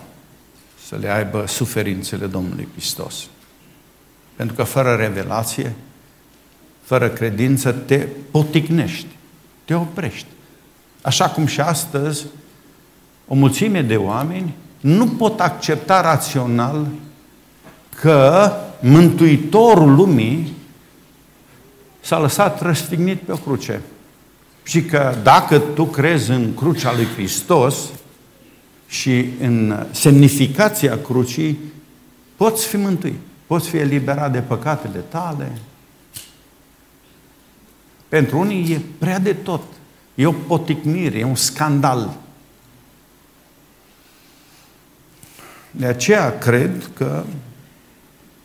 să 0.87 0.95
le 0.95 1.09
aibă 1.09 1.45
suferințele 1.47 2.25
Domnului 2.25 2.67
Hristos. 2.71 3.27
Pentru 4.35 4.55
că 4.55 4.63
fără 4.63 4.95
revelație, 4.95 5.75
fără 6.81 7.09
credință, 7.09 7.71
te 7.71 7.97
poticnești, 8.31 9.07
te 9.65 9.73
oprești. 9.73 10.27
Așa 11.01 11.29
cum 11.29 11.45
și 11.45 11.61
astăzi, 11.61 12.25
o 13.27 13.35
mulțime 13.35 13.81
de 13.81 13.97
oameni 13.97 14.55
nu 14.79 15.07
pot 15.07 15.39
accepta 15.39 16.01
rațional 16.01 16.87
că 18.01 18.51
Mântuitorul 18.79 19.95
lumii 19.95 20.53
s-a 22.01 22.19
lăsat 22.19 22.61
răstignit 22.61 23.21
pe 23.21 23.31
o 23.31 23.35
cruce. 23.35 23.81
Și 24.65 24.83
că 24.83 25.15
dacă 25.23 25.59
tu 25.59 25.85
crezi 25.85 26.29
în 26.29 26.53
crucea 26.53 26.93
lui 26.93 27.05
Hristos 27.05 27.75
și 28.87 29.25
în 29.41 29.85
semnificația 29.91 31.01
crucii, 31.01 31.59
poți 32.35 32.67
fi 32.67 32.77
mântuit, 32.77 33.19
poți 33.47 33.69
fi 33.69 33.77
eliberat 33.77 34.31
de 34.31 34.39
păcatele 34.39 34.99
tale. 34.99 35.51
Pentru 38.07 38.39
unii 38.39 38.73
e 38.73 38.81
prea 38.97 39.19
de 39.19 39.33
tot. 39.33 39.61
E 40.15 40.25
o 40.25 40.31
poticnire, 40.31 41.17
e 41.17 41.23
un 41.23 41.35
scandal. 41.35 42.13
De 45.71 45.85
aceea 45.85 46.37
cred 46.37 46.89
că 46.93 47.23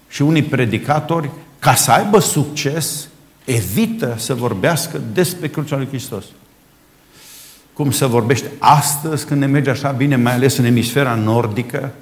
și 0.09 0.23
unii 0.23 0.43
predicatori, 0.43 1.31
ca 1.59 1.75
să 1.75 1.91
aibă 1.91 2.19
succes, 2.19 3.09
evită 3.44 4.14
să 4.18 4.35
vorbească 4.35 5.00
despre 5.12 5.49
crucea 5.49 5.76
lui 5.76 5.87
Hristos. 5.87 6.25
Cum 7.73 7.90
să 7.90 8.06
vorbește 8.06 8.50
astăzi 8.59 9.26
când 9.26 9.40
ne 9.40 9.47
merge 9.47 9.70
așa 9.70 9.90
bine, 9.90 10.16
mai 10.16 10.32
ales 10.32 10.56
în 10.56 10.64
emisfera 10.64 11.14
nordică, 11.14 11.92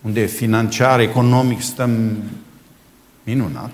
unde 0.00 0.24
financiar, 0.24 1.00
economic 1.00 1.60
stăm 1.60 2.16
minunat. 3.24 3.70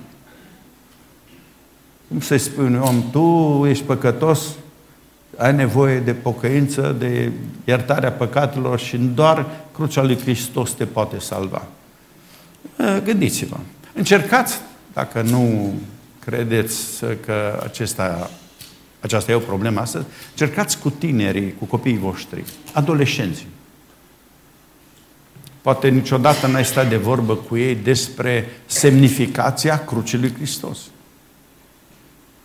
Cum 2.08 2.20
să-i 2.20 2.38
spui 2.38 2.64
unui 2.64 2.80
om, 2.82 3.10
tu 3.10 3.66
ești 3.66 3.84
păcătos, 3.84 4.40
ai 5.36 5.54
nevoie 5.54 5.98
de 5.98 6.14
pocăință, 6.14 6.96
de 6.98 7.32
iertarea 7.64 8.12
păcatelor 8.12 8.78
și 8.78 8.96
doar 8.96 9.46
crucea 9.72 10.02
lui 10.02 10.18
Hristos 10.18 10.72
te 10.72 10.84
poate 10.84 11.18
salva. 11.18 11.66
Gândiți-vă. 13.04 13.56
Încercați, 13.94 14.60
dacă 14.92 15.22
nu 15.22 15.72
credeți 16.30 17.04
că 17.26 17.60
acesta, 17.64 18.30
aceasta 19.00 19.32
e 19.32 19.34
o 19.34 19.38
problemă 19.38 19.80
astăzi, 19.80 20.04
încercați 20.30 20.78
cu 20.78 20.90
tinerii, 20.90 21.54
cu 21.58 21.64
copiii 21.64 21.98
voștri, 21.98 22.44
adolescenții. 22.72 23.46
Poate 25.60 25.88
niciodată 25.88 26.46
n-ai 26.46 26.64
stat 26.64 26.88
de 26.88 26.96
vorbă 26.96 27.34
cu 27.34 27.56
ei 27.56 27.74
despre 27.74 28.48
semnificația 28.66 29.84
crucii 29.84 30.18
lui 30.18 30.32
Hristos. 30.34 30.78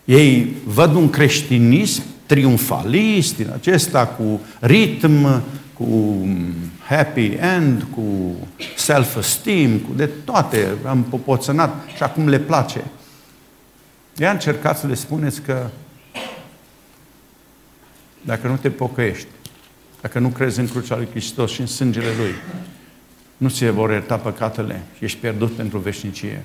Ei 0.04 0.56
văd 0.64 0.94
un 0.94 1.10
creștinism 1.10 2.02
triumfalist, 2.26 3.36
din 3.36 3.50
acesta 3.54 4.06
cu 4.06 4.40
ritm, 4.60 5.42
cu 5.72 6.26
happy 6.88 7.36
end, 7.56 7.86
cu 7.94 8.02
self-esteem, 8.76 9.78
cu 9.78 9.92
de 9.96 10.06
toate, 10.06 10.68
am 10.86 11.02
popoțănat 11.02 11.88
și 11.96 12.02
acum 12.02 12.28
le 12.28 12.38
place. 12.38 12.84
Ea 14.16 14.30
încercat 14.30 14.78
să 14.78 14.86
le 14.86 14.94
spuneți 14.94 15.42
că 15.42 15.66
dacă 18.20 18.46
nu 18.48 18.56
te 18.56 18.70
pocăiești, 18.70 19.26
dacă 20.00 20.18
nu 20.18 20.28
crezi 20.28 20.60
în 20.60 20.68
crucea 20.68 20.96
lui 20.96 21.08
Hristos 21.10 21.50
și 21.50 21.60
în 21.60 21.66
sângele 21.66 22.12
Lui, 22.16 22.34
nu 23.36 23.48
ți 23.48 23.70
vor 23.70 23.90
ierta 23.90 24.16
păcatele 24.16 24.82
și 24.96 25.04
ești 25.04 25.18
pierdut 25.18 25.52
pentru 25.52 25.78
veșnicie. 25.78 26.44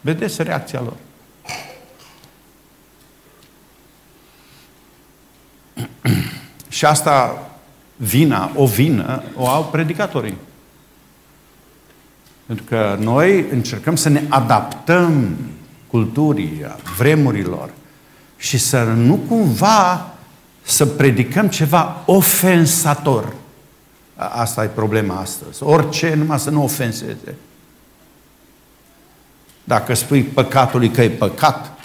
Vedeți 0.00 0.42
reacția 0.42 0.80
lor. 0.80 0.96
și 6.68 6.84
asta, 6.84 7.50
vina, 7.96 8.52
o 8.54 8.66
vină, 8.66 9.22
o 9.34 9.48
au 9.48 9.64
predicatorii. 9.64 10.36
Pentru 12.46 12.64
că 12.64 12.96
noi 13.00 13.46
încercăm 13.50 13.96
să 13.96 14.08
ne 14.08 14.22
adaptăm 14.28 15.36
culturii, 15.90 16.66
vremurilor 16.96 17.70
și 18.36 18.58
să 18.58 18.82
nu 18.82 19.14
cumva 19.28 20.14
să 20.62 20.86
predicăm 20.86 21.48
ceva 21.48 22.02
ofensator. 22.06 23.34
Asta 24.16 24.64
e 24.64 24.66
problema 24.66 25.20
astăzi. 25.20 25.62
Orice, 25.62 26.14
numai 26.14 26.38
să 26.38 26.50
nu 26.50 26.62
ofenseze. 26.62 27.34
Dacă 29.64 29.94
spui 29.94 30.22
păcatului 30.22 30.90
că 30.90 31.02
e 31.02 31.10
păcat, 31.10 31.78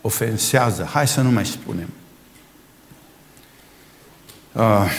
ofensează. 0.00 0.88
Hai 0.92 1.08
să 1.08 1.20
nu 1.20 1.30
mai 1.30 1.46
spunem. 1.46 1.88
Uh, 4.52 4.90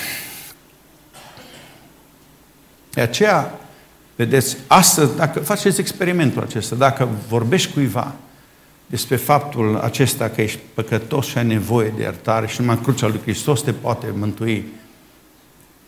de 2.89 3.01
aceea, 3.01 3.59
vedeți, 4.15 4.57
astăzi, 4.67 5.15
dacă 5.15 5.39
faceți 5.39 5.79
experimentul 5.79 6.41
acesta, 6.41 6.75
dacă 6.75 7.09
vorbești 7.27 7.73
cuiva 7.73 8.13
despre 8.85 9.15
faptul 9.15 9.77
acesta 9.77 10.29
că 10.29 10.41
ești 10.41 10.59
păcătos 10.73 11.25
și 11.25 11.37
ai 11.37 11.45
nevoie 11.45 11.93
de 11.95 12.01
iertare 12.01 12.47
și 12.47 12.61
numai 12.61 12.81
crucea 12.81 13.07
lui 13.07 13.19
Hristos 13.21 13.61
te 13.61 13.73
poate 13.73 14.07
mântui, 14.17 14.67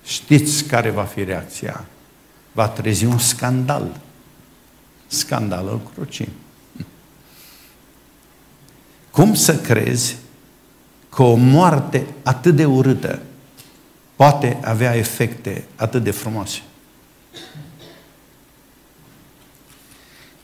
știți 0.06 0.64
care 0.64 0.90
va 0.90 1.04
fi 1.04 1.24
reacția? 1.24 1.86
Va 2.52 2.68
trezi 2.68 3.06
un 3.06 3.18
scandal. 3.18 4.00
Scandalul 5.08 5.82
crucii. 5.94 6.30
Cum 9.12 9.34
să 9.34 9.58
crezi 9.58 10.16
că 11.10 11.24
o 11.24 11.36
moarte 11.36 12.06
atât 12.24 12.56
de 12.56 12.66
urâtă 12.66 13.22
poate 14.16 14.58
avea 14.64 14.96
efecte 14.96 15.64
atât 15.76 16.04
de 16.04 16.12
frumoase. 16.12 16.62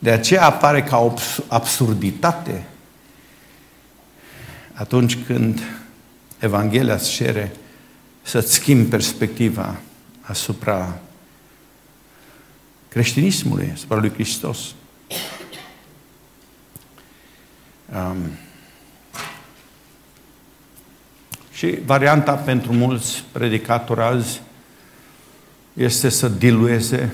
De 0.01 0.11
aceea 0.11 0.45
apare 0.45 0.83
ca 0.83 0.97
o 0.97 1.13
absurditate. 1.47 2.65
Atunci 4.73 5.17
când 5.25 5.61
Evanghelia 6.39 6.93
îți 6.93 7.11
cere 7.11 7.51
să-ți 8.21 8.53
schimbi 8.53 8.89
perspectiva 8.89 9.79
asupra 10.21 10.99
creștinismului, 12.87 13.71
asupra 13.73 13.97
lui 13.97 14.13
Hristos. 14.13 14.59
Um, 17.95 18.17
Și 21.61 21.77
varianta 21.85 22.33
pentru 22.33 22.73
mulți 22.73 23.23
predicatori 23.31 24.01
azi 24.01 24.41
este 25.73 26.09
să 26.09 26.27
dilueze 26.27 27.13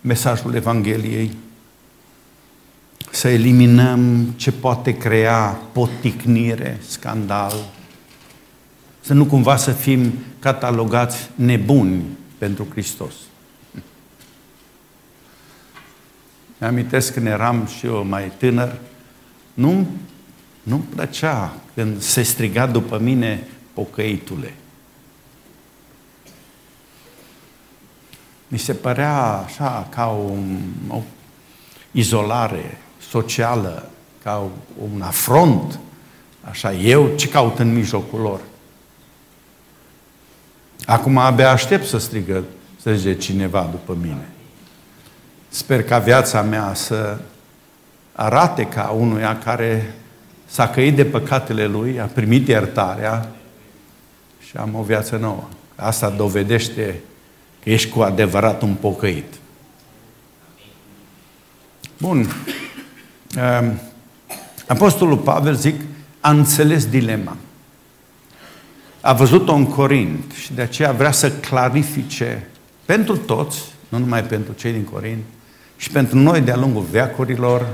mesajul 0.00 0.54
Evangheliei, 0.54 1.36
să 3.10 3.28
eliminăm 3.28 4.24
ce 4.36 4.52
poate 4.52 4.96
crea 4.96 5.60
poticnire, 5.72 6.78
scandal, 6.86 7.54
să 9.00 9.14
nu 9.14 9.24
cumva 9.24 9.56
să 9.56 9.72
fim 9.72 10.12
catalogați 10.38 11.30
nebuni 11.34 12.02
pentru 12.38 12.66
Hristos. 12.70 13.14
Mi-amintesc 16.58 17.12
când 17.12 17.26
eram 17.26 17.66
și 17.66 17.86
eu 17.86 18.04
mai 18.04 18.32
tânăr, 18.38 18.78
nu 19.54 19.86
nu-mi 20.68 20.82
plăcea 20.94 21.56
când 21.74 22.00
se 22.00 22.22
striga 22.22 22.66
după 22.66 22.98
mine 22.98 23.48
pocăitule. 23.72 24.54
Mi 28.48 28.58
se 28.58 28.74
părea 28.74 29.22
așa 29.22 29.88
ca 29.90 30.06
o, 30.06 30.32
o, 30.88 31.02
izolare 31.90 32.78
socială, 33.10 33.90
ca 34.22 34.50
un 34.92 35.02
afront, 35.02 35.78
așa, 36.40 36.72
eu 36.72 37.10
ce 37.16 37.28
caut 37.28 37.58
în 37.58 37.74
mijlocul 37.74 38.20
lor? 38.20 38.40
Acum 40.86 41.16
abia 41.16 41.50
aștept 41.50 41.86
să 41.86 41.98
strigă, 41.98 42.44
să 42.80 42.92
zice 42.92 43.16
cineva 43.16 43.68
după 43.70 43.96
mine. 44.00 44.28
Sper 45.48 45.82
ca 45.82 45.98
viața 45.98 46.42
mea 46.42 46.74
să 46.74 47.18
arate 48.12 48.66
ca 48.66 48.88
unuia 48.88 49.38
care 49.38 49.94
s-a 50.46 50.68
căit 50.68 50.96
de 50.96 51.04
păcatele 51.04 51.66
lui, 51.66 52.00
a 52.00 52.04
primit 52.04 52.48
iertarea 52.48 53.28
și 54.48 54.56
am 54.56 54.74
o 54.74 54.82
viață 54.82 55.16
nouă. 55.16 55.48
Asta 55.76 56.10
dovedește 56.10 57.00
că 57.62 57.70
ești 57.70 57.90
cu 57.90 58.00
adevărat 58.00 58.62
un 58.62 58.74
pocăit. 58.74 59.34
Bun. 61.98 62.26
Ehm, 63.36 63.80
Apostolul 64.66 65.16
Pavel, 65.16 65.54
zic, 65.54 65.80
a 66.20 66.30
înțeles 66.30 66.86
dilema. 66.86 67.36
A 69.00 69.12
văzut-o 69.12 69.52
în 69.52 69.66
Corint 69.66 70.32
și 70.32 70.52
de 70.52 70.62
aceea 70.62 70.92
vrea 70.92 71.12
să 71.12 71.32
clarifice 71.32 72.48
pentru 72.84 73.16
toți, 73.16 73.62
nu 73.88 73.98
numai 73.98 74.24
pentru 74.24 74.52
cei 74.52 74.72
din 74.72 74.84
Corint, 74.84 75.24
și 75.76 75.90
pentru 75.90 76.18
noi 76.18 76.40
de-a 76.40 76.56
lungul 76.56 76.86
veacurilor, 76.90 77.66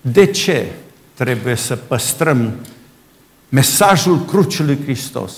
de 0.00 0.26
ce 0.26 0.72
trebuie 1.14 1.54
să 1.54 1.76
păstrăm 1.76 2.54
mesajul 3.48 4.24
crucii 4.24 4.64
lui 4.64 4.78
Hristos 4.82 5.32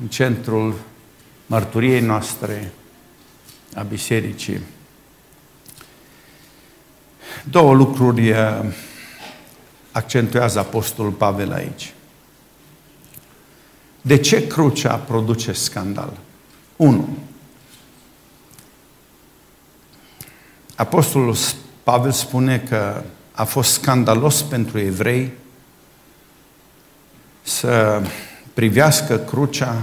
în 0.00 0.08
centrul 0.08 0.74
mărturiei 1.46 2.00
noastre 2.00 2.72
a 3.74 3.82
bisericii. 3.82 4.60
Două 7.50 7.74
lucruri 7.74 8.28
eh, 8.28 8.60
accentuează 9.92 10.58
Apostolul 10.58 11.12
Pavel 11.12 11.52
aici. 11.52 11.94
De 14.00 14.16
ce 14.16 14.46
crucea 14.46 14.94
produce 14.94 15.52
scandal? 15.52 16.12
1. 16.76 17.08
Apostolul 20.74 21.36
Pavel 21.82 22.12
spune 22.12 22.58
că 22.58 23.02
a 23.32 23.44
fost 23.44 23.72
scandalos 23.72 24.42
pentru 24.42 24.78
evrei 24.78 25.32
să 27.42 28.02
privească 28.54 29.16
crucea 29.16 29.82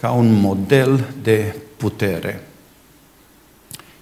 ca 0.00 0.10
un 0.10 0.32
model 0.32 1.14
de 1.22 1.56
putere. 1.76 2.46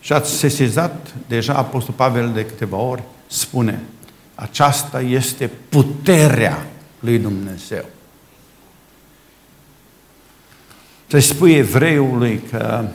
Și 0.04 0.12
ați 0.12 0.30
sesizat 0.30 1.14
deja 1.26 1.54
Apostol 1.54 1.94
Pavel 1.94 2.32
de 2.32 2.46
câteva 2.46 2.76
ori, 2.76 3.02
spune, 3.26 3.80
aceasta 4.34 5.00
este 5.00 5.50
puterea 5.68 6.66
lui 6.98 7.18
Dumnezeu. 7.18 7.84
Să 11.06 11.18
spui 11.18 11.54
evreiului 11.54 12.42
că 12.50 12.88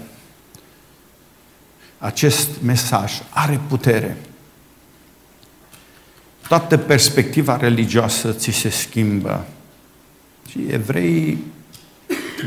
acest 1.98 2.50
mesaj 2.62 3.14
are 3.30 3.60
putere. 3.68 4.18
Toată 6.48 6.78
perspectiva 6.78 7.58
religioasă 7.58 8.32
ți 8.32 8.52
se 8.52 8.70
schimbă. 8.70 9.46
Și 10.50 10.60
evreii 10.70 11.44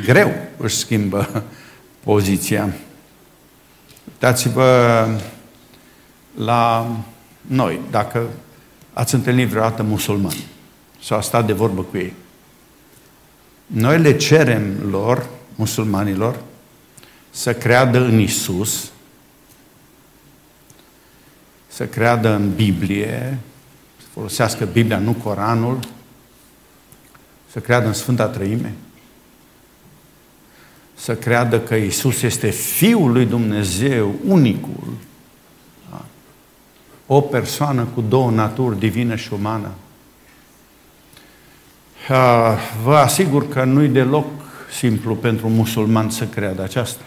greu 0.04 0.32
își 0.56 0.76
schimbă 0.76 1.44
poziția. 2.04 2.74
Uitați-vă 4.04 5.08
la 6.36 6.90
noi, 7.40 7.80
dacă 7.90 8.28
ați 8.92 9.14
întâlnit 9.14 9.48
vreodată 9.48 9.82
musulmani 9.82 10.46
sau 11.02 11.18
a 11.18 11.20
stat 11.20 11.46
de 11.46 11.52
vorbă 11.52 11.82
cu 11.82 11.96
ei. 11.96 12.14
Noi 13.66 13.98
le 13.98 14.16
cerem 14.16 14.90
lor, 14.90 15.26
musulmanilor, 15.54 16.40
să 17.30 17.54
creadă 17.54 17.98
în 17.98 18.18
Isus, 18.18 18.90
să 21.68 21.86
creadă 21.86 22.28
în 22.28 22.54
Biblie, 22.54 23.38
să 23.98 24.06
folosească 24.12 24.64
Biblia, 24.64 24.98
nu 24.98 25.12
Coranul, 25.12 25.78
să 27.50 27.60
creadă 27.60 27.86
în 27.86 27.92
Sfânta 27.92 28.26
Trăime, 28.26 28.74
să 31.02 31.14
creadă 31.14 31.60
că 31.60 31.74
Isus 31.74 32.22
este 32.22 32.50
Fiul 32.50 33.12
lui 33.12 33.24
Dumnezeu, 33.24 34.14
unicul, 34.26 34.94
da? 35.90 36.04
o 37.06 37.20
persoană 37.20 37.88
cu 37.94 38.00
două 38.00 38.30
naturi, 38.30 38.78
divină 38.78 39.16
și 39.16 39.32
umană. 39.32 39.70
Vă 42.82 42.96
asigur 42.96 43.48
că 43.48 43.64
nu-i 43.64 43.88
deloc 43.88 44.26
simplu 44.78 45.14
pentru 45.14 45.46
un 45.46 45.54
musulman 45.54 46.10
să 46.10 46.24
creadă 46.24 46.62
aceasta. 46.62 47.02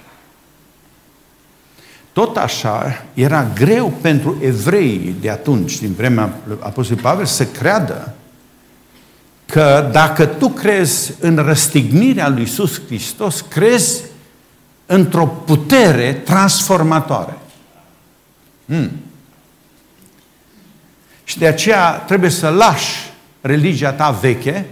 Tot 2.13 2.37
așa, 2.37 3.05
era 3.13 3.47
greu 3.53 3.93
pentru 4.01 4.37
evrei 4.41 5.15
de 5.19 5.29
atunci, 5.29 5.79
din 5.79 5.93
vremea 5.93 6.23
Apostolului 6.59 7.09
Pavel, 7.09 7.25
să 7.25 7.45
creadă 7.45 8.15
că 9.55 9.89
dacă 9.91 10.25
tu 10.25 10.49
crezi 10.49 11.13
în 11.19 11.35
răstignirea 11.35 12.29
lui 12.29 12.39
Iisus 12.39 12.81
Hristos, 12.85 13.41
crezi 13.41 14.01
într-o 14.85 15.27
putere 15.27 16.13
transformatoare. 16.13 17.37
Hmm. 18.65 18.91
Și 21.23 21.37
de 21.37 21.47
aceea 21.47 21.91
trebuie 21.91 22.29
să 22.29 22.49
lași 22.49 23.13
religia 23.41 23.91
ta 23.91 24.09
veche 24.09 24.65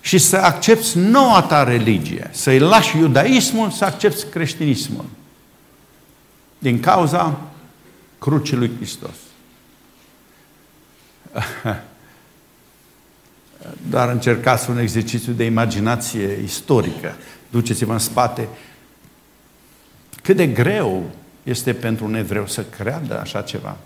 și 0.00 0.18
să 0.18 0.36
accepti 0.36 0.98
noua 0.98 1.42
ta 1.42 1.64
religie. 1.64 2.30
Să-i 2.32 2.58
lași 2.58 2.96
iudaismul, 2.96 3.70
să 3.70 3.84
accepti 3.84 4.24
creștinismul. 4.24 5.04
Din 6.58 6.80
cauza 6.80 7.40
crucii 8.18 8.56
lui 8.56 8.70
Hristos. 8.76 9.16
Doar 13.90 14.08
încercați 14.08 14.70
un 14.70 14.78
exercițiu 14.78 15.32
de 15.32 15.44
imaginație 15.44 16.38
istorică. 16.44 17.14
Duceți-vă 17.50 17.92
în 17.92 17.98
spate. 17.98 18.48
Cât 20.22 20.36
de 20.36 20.46
greu 20.46 21.02
este 21.42 21.72
pentru 21.72 22.04
un 22.04 22.14
evreu 22.14 22.46
să 22.46 22.64
creadă 22.64 23.20
așa 23.20 23.40
ceva. 23.40 23.76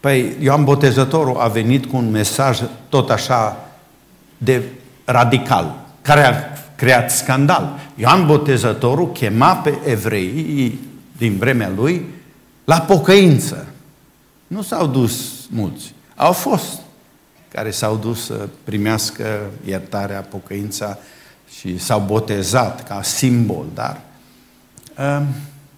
Păi 0.00 0.36
Ioan 0.40 0.64
Botezătorul 0.64 1.36
a 1.36 1.48
venit 1.48 1.86
cu 1.86 1.96
un 1.96 2.10
mesaj 2.10 2.60
tot 2.88 3.10
așa 3.10 3.68
de 4.38 4.62
radical, 5.04 5.74
care 6.02 6.20
a 6.20 6.34
creat 6.76 7.10
scandal. 7.10 7.78
Ioan 7.94 8.26
Botezătorul 8.26 9.12
chema 9.12 9.54
pe 9.56 9.78
evrei 9.84 10.78
din 11.16 11.36
vremea 11.36 11.72
lui 11.76 12.04
la 12.64 12.80
pocăință. 12.80 13.66
Nu 14.46 14.62
s-au 14.62 14.86
dus 14.86 15.46
mulți, 15.50 15.94
au 16.16 16.32
fost 16.32 16.80
care 17.56 17.70
s-au 17.70 17.96
dus 17.96 18.24
să 18.24 18.48
primească 18.64 19.50
iertarea, 19.64 20.20
pocăința 20.20 20.98
și 21.58 21.78
s-au 21.78 22.00
botezat 22.00 22.88
ca 22.88 23.02
simbol, 23.02 23.66
dar 23.74 24.00
um, 24.98 25.26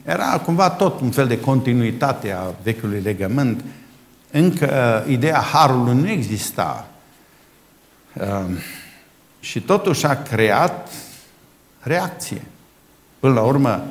era 0.05 0.41
cumva 0.41 0.71
tot 0.71 1.01
un 1.01 1.11
fel 1.11 1.27
de 1.27 1.41
continuitate 1.41 2.33
a 2.33 2.55
vechiului 2.62 3.01
legământ. 3.01 3.64
Încă 4.31 5.03
uh, 5.07 5.12
ideea 5.12 5.41
harului 5.41 5.95
nu 5.95 6.09
exista. 6.09 6.88
Um, 8.12 8.57
și 9.41 9.61
totuși 9.61 10.07
a 10.07 10.23
creat 10.23 10.88
reacție. 11.81 12.43
Până 13.19 13.35
la 13.35 13.43
urmă, 13.43 13.87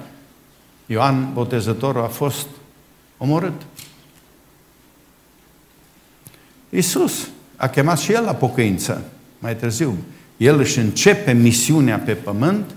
Ioan 0.85 1.33
Botezătorul 1.33 2.03
a 2.03 2.07
fost 2.07 2.47
omorât. 3.17 3.61
Iisus 6.69 7.27
a 7.57 7.67
chemat 7.67 7.99
și 7.99 8.11
el 8.11 8.23
la 8.23 8.35
pocăință 8.35 9.03
mai 9.39 9.55
târziu. 9.55 9.97
El 10.37 10.59
își 10.59 10.79
începe 10.79 11.31
misiunea 11.31 11.97
pe 11.97 12.13
pământ 12.13 12.75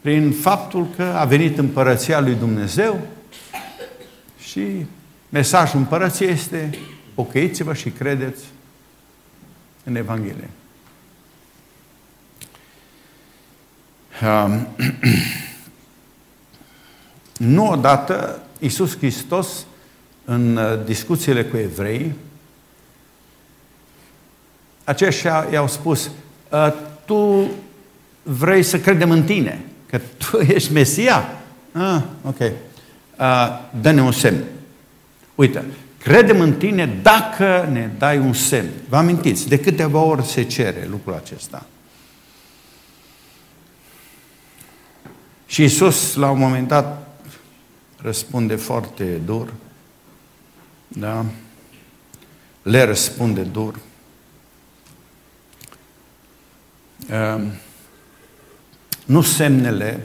prin 0.00 0.32
faptul 0.32 0.88
că 0.96 1.02
a 1.02 1.24
venit 1.24 1.58
împărăția 1.58 2.20
lui 2.20 2.34
Dumnezeu 2.34 3.00
și 4.38 4.86
mesajul 5.28 5.78
împărăției 5.78 6.30
este 6.30 6.70
pocăiți-vă 7.14 7.74
și 7.74 7.90
credeți 7.90 8.44
în 9.84 9.96
Evanghelie. 9.96 10.50
Um, 14.22 14.66
nu 17.54 17.68
odată 17.68 18.42
Iisus 18.58 18.96
Hristos 18.96 19.66
în 20.24 20.56
uh, 20.56 20.84
discuțiile 20.84 21.44
cu 21.44 21.56
evrei 21.56 22.12
aceștia 24.90 25.46
i-au 25.52 25.68
spus, 25.68 26.10
ă, 26.52 26.74
tu 27.04 27.50
vrei 28.22 28.62
să 28.62 28.78
credem 28.78 29.10
în 29.10 29.22
tine, 29.22 29.64
că 29.86 30.00
tu 30.16 30.38
ești 30.54 30.72
Mesia? 30.72 31.24
Ah, 31.72 32.02
ok. 32.24 32.52
dă-ne 33.80 34.02
un 34.02 34.12
semn. 34.12 34.44
Uite, 35.34 35.64
credem 35.98 36.40
în 36.40 36.52
tine 36.52 36.98
dacă 37.02 37.68
ne 37.72 37.90
dai 37.98 38.18
un 38.18 38.32
semn. 38.32 38.70
Vă 38.88 38.96
amintiți, 38.96 39.48
de 39.48 39.60
câteva 39.60 39.98
ori 39.98 40.26
se 40.26 40.42
cere 40.42 40.86
lucrul 40.90 41.14
acesta. 41.14 41.66
Și 45.46 45.62
Isus, 45.62 46.14
la 46.14 46.30
un 46.30 46.38
moment 46.38 46.68
dat, 46.68 47.08
răspunde 47.96 48.54
foarte 48.54 49.04
dur. 49.04 49.52
Da? 50.88 51.24
Le 52.62 52.82
răspunde 52.82 53.40
dur. 53.40 53.74
Nu 59.04 59.22
semnele 59.22 60.00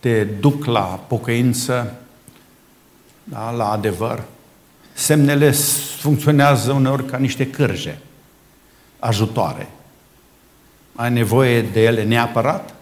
te 0.00 0.24
duc 0.24 0.64
la 0.64 0.82
pocăință, 0.82 1.94
da, 3.24 3.50
la 3.50 3.70
adevăr. 3.70 4.22
Semnele 4.94 5.50
funcționează 5.98 6.72
uneori 6.72 7.06
ca 7.06 7.16
niște 7.16 7.50
cârje, 7.50 7.98
ajutoare. 8.98 9.68
Ai 10.94 11.10
nevoie 11.10 11.62
de 11.62 11.82
ele 11.82 12.04
neapărat? 12.04 12.74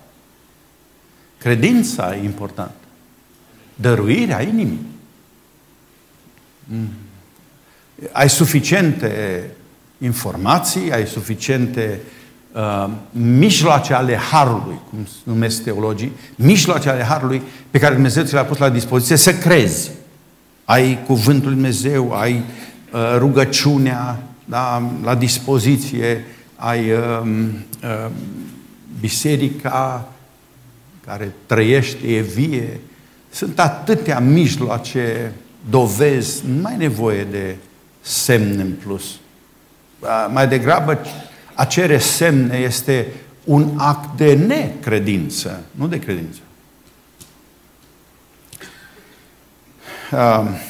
Credința 1.38 2.16
e 2.16 2.24
importantă. 2.24 2.74
Dăruirea 3.74 4.42
inimii. 4.42 4.86
Mm. 6.64 6.88
Ai 8.12 8.30
suficiente 8.30 9.50
informații, 9.98 10.92
ai 10.92 11.06
suficiente 11.06 12.00
uh, 12.00 12.21
mijloace 13.10 13.94
ale 13.94 14.16
Harului, 14.16 14.78
cum 14.90 15.06
numesc 15.22 15.62
teologii, 15.62 16.12
mijloace 16.34 16.88
ale 16.88 17.02
Harului 17.02 17.42
pe 17.70 17.78
care 17.78 17.94
Dumnezeu 17.94 18.24
ți 18.24 18.32
le-a 18.32 18.44
pus 18.44 18.58
la 18.58 18.68
dispoziție 18.68 19.16
să 19.16 19.34
crezi. 19.34 19.90
Ai 20.64 20.98
cuvântul 21.06 21.46
Lui 21.46 21.54
Dumnezeu, 21.54 22.12
ai 22.12 22.42
uh, 22.92 23.14
rugăciunea 23.18 24.22
da, 24.44 24.90
la 25.02 25.14
dispoziție, 25.14 26.24
ai 26.56 26.90
uh, 26.90 26.98
uh, 27.24 28.10
biserica 29.00 30.08
care 31.06 31.32
trăiește, 31.46 32.06
e 32.06 32.20
vie. 32.20 32.80
Sunt 33.30 33.58
atâtea 33.58 34.18
mijloace, 34.20 35.32
dovezi, 35.70 36.42
nu 36.46 36.60
mai 36.60 36.76
nevoie 36.76 37.24
de 37.30 37.56
semn 38.00 38.58
în 38.58 38.72
plus. 38.84 39.04
Mai 40.32 40.48
degrabă, 40.48 40.98
a 41.54 41.64
cere 41.64 41.98
semne 41.98 42.56
este 42.56 43.06
un 43.44 43.72
act 43.76 44.16
de 44.16 44.34
necredință, 44.34 45.64
nu 45.70 45.86
de 45.86 45.98
credință. 45.98 46.40
Uh, 50.12 50.60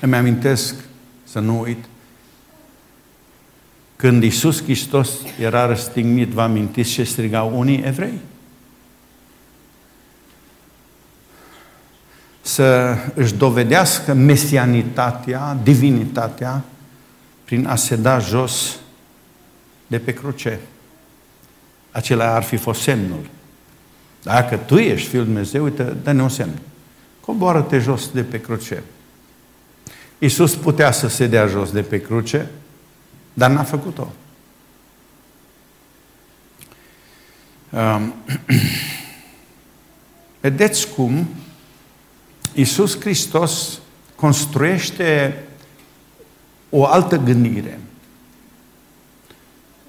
îmi 0.00 0.16
amintesc, 0.16 0.74
să 1.24 1.38
nu 1.38 1.60
uit, 1.60 1.84
când 3.96 4.22
Iisus 4.22 4.62
Hristos 4.62 5.10
era 5.38 5.66
răstignit, 5.66 6.28
vă 6.28 6.42
amintiți 6.42 6.90
ce 6.90 7.04
strigau 7.04 7.58
unii 7.58 7.82
evrei? 7.84 8.18
Să 12.40 12.96
își 13.14 13.34
dovedească 13.34 14.12
mesianitatea, 14.12 15.56
divinitatea, 15.62 16.64
prin 17.52 17.66
a 17.66 17.76
se 17.76 17.96
da 17.96 18.18
jos 18.18 18.78
de 19.86 19.98
pe 19.98 20.12
cruce. 20.12 20.60
Acela 21.90 22.34
ar 22.34 22.42
fi 22.42 22.56
fost 22.56 22.80
semnul. 22.80 23.26
Dacă 24.22 24.56
tu 24.56 24.78
ești 24.78 25.08
Fiul 25.08 25.24
Dumnezeu, 25.24 25.64
uite, 25.64 25.82
dă-ne 25.82 26.22
un 26.22 26.28
semn. 26.28 26.58
Coboară-te 27.20 27.78
jos 27.78 28.10
de 28.10 28.22
pe 28.22 28.40
cruce. 28.40 28.82
Iisus 30.18 30.54
putea 30.54 30.90
să 30.90 31.08
se 31.08 31.26
dea 31.26 31.46
jos 31.46 31.72
de 31.72 31.82
pe 31.82 32.00
cruce, 32.00 32.50
dar 33.32 33.50
n-a 33.50 33.62
făcut-o. 33.62 34.12
Um, 37.70 38.14
vedeți 40.40 40.88
cum 40.88 41.28
Iisus 42.54 43.00
Hristos 43.00 43.80
construiește 44.14 45.42
o 46.74 46.86
altă 46.86 47.16
gândire. 47.16 47.80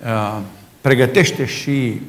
Uh, 0.04 0.40
pregătește 0.82 1.46
și 1.46 2.02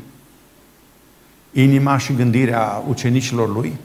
inima 1.52 1.98
și 1.98 2.14
gândirea 2.14 2.82
ucenicilor 2.88 3.48
lui. 3.48 3.76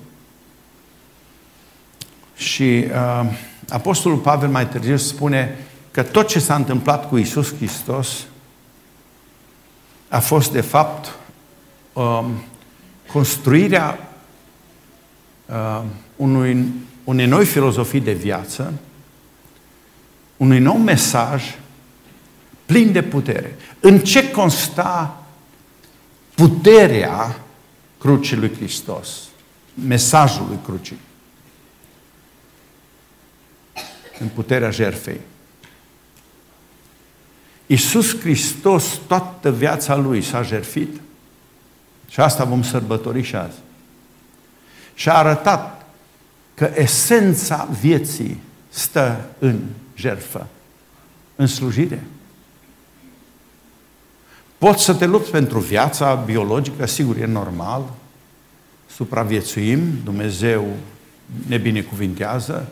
Și 2.36 2.86
uh, 2.92 3.32
Apostolul 3.70 4.18
Pavel 4.18 4.50
mai 4.50 4.68
târziu 4.68 4.98
spune 4.98 5.58
că 5.92 6.04
tot 6.04 6.28
ce 6.28 6.40
s-a 6.40 6.56
întâmplat 6.56 7.08
cu 7.08 7.18
Isus 7.18 7.56
Hristos 7.56 8.26
a 10.08 10.20
fost, 10.20 10.52
de 10.52 10.62
fapt, 10.62 11.16
um, 11.94 12.32
construirea 13.12 14.10
uh, 15.46 15.82
unui, 16.16 16.66
unei 17.04 17.26
noi 17.26 17.46
filozofii 17.46 18.00
de 18.00 18.14
viață, 18.14 18.74
unui 20.40 20.60
nou 20.60 20.78
mesaj 20.78 21.58
plin 22.66 22.92
de 22.92 23.04
putere. 23.04 23.56
În 23.80 24.00
ce 24.00 24.32
consta 24.32 25.24
puterea 26.36 27.40
crucii 27.98 28.38
lui 28.38 28.54
Hristos? 28.56 29.10
Mesajul 29.88 30.46
lui 30.48 30.60
crucii. 30.64 31.00
În 34.20 34.28
puterea 34.28 34.70
jerfei. 34.70 35.20
Iisus 37.66 38.20
Hristos, 38.20 39.00
toată 39.08 39.52
viața 39.52 39.96
Lui 39.96 40.22
s-a 40.22 40.42
jerfit 40.42 41.02
și 42.10 42.20
asta 42.20 42.44
vom 42.44 42.64
sărbători 42.64 43.22
și 43.22 43.36
azi. 43.36 43.58
Și 44.94 45.10
a 45.10 45.14
arătat 45.14 45.86
că 46.54 46.72
esența 46.76 47.68
vieții 47.80 48.40
stă 48.70 49.30
în 49.40 49.60
jerfă, 50.00 50.48
în 51.36 51.48
slujire. 51.48 52.04
Poți 54.58 54.84
să 54.84 54.94
te 54.94 55.06
lupți 55.06 55.32
pentru 55.32 55.60
viața 55.60 56.14
biologică, 56.14 56.86
sigur, 56.86 57.18
e 57.18 57.26
normal, 57.26 57.84
supraviețuim, 58.96 59.80
Dumnezeu 60.04 60.68
ne 61.48 61.58
binecuvintează, 61.58 62.68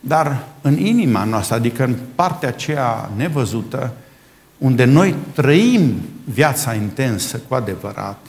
dar 0.00 0.46
în 0.60 0.78
inima 0.78 1.24
noastră, 1.24 1.54
adică 1.54 1.84
în 1.84 1.96
partea 2.14 2.48
aceea 2.48 3.10
nevăzută, 3.16 3.92
unde 4.58 4.84
noi 4.84 5.14
trăim 5.32 5.94
viața 6.24 6.74
intensă 6.74 7.38
cu 7.48 7.54
adevărat, 7.54 8.26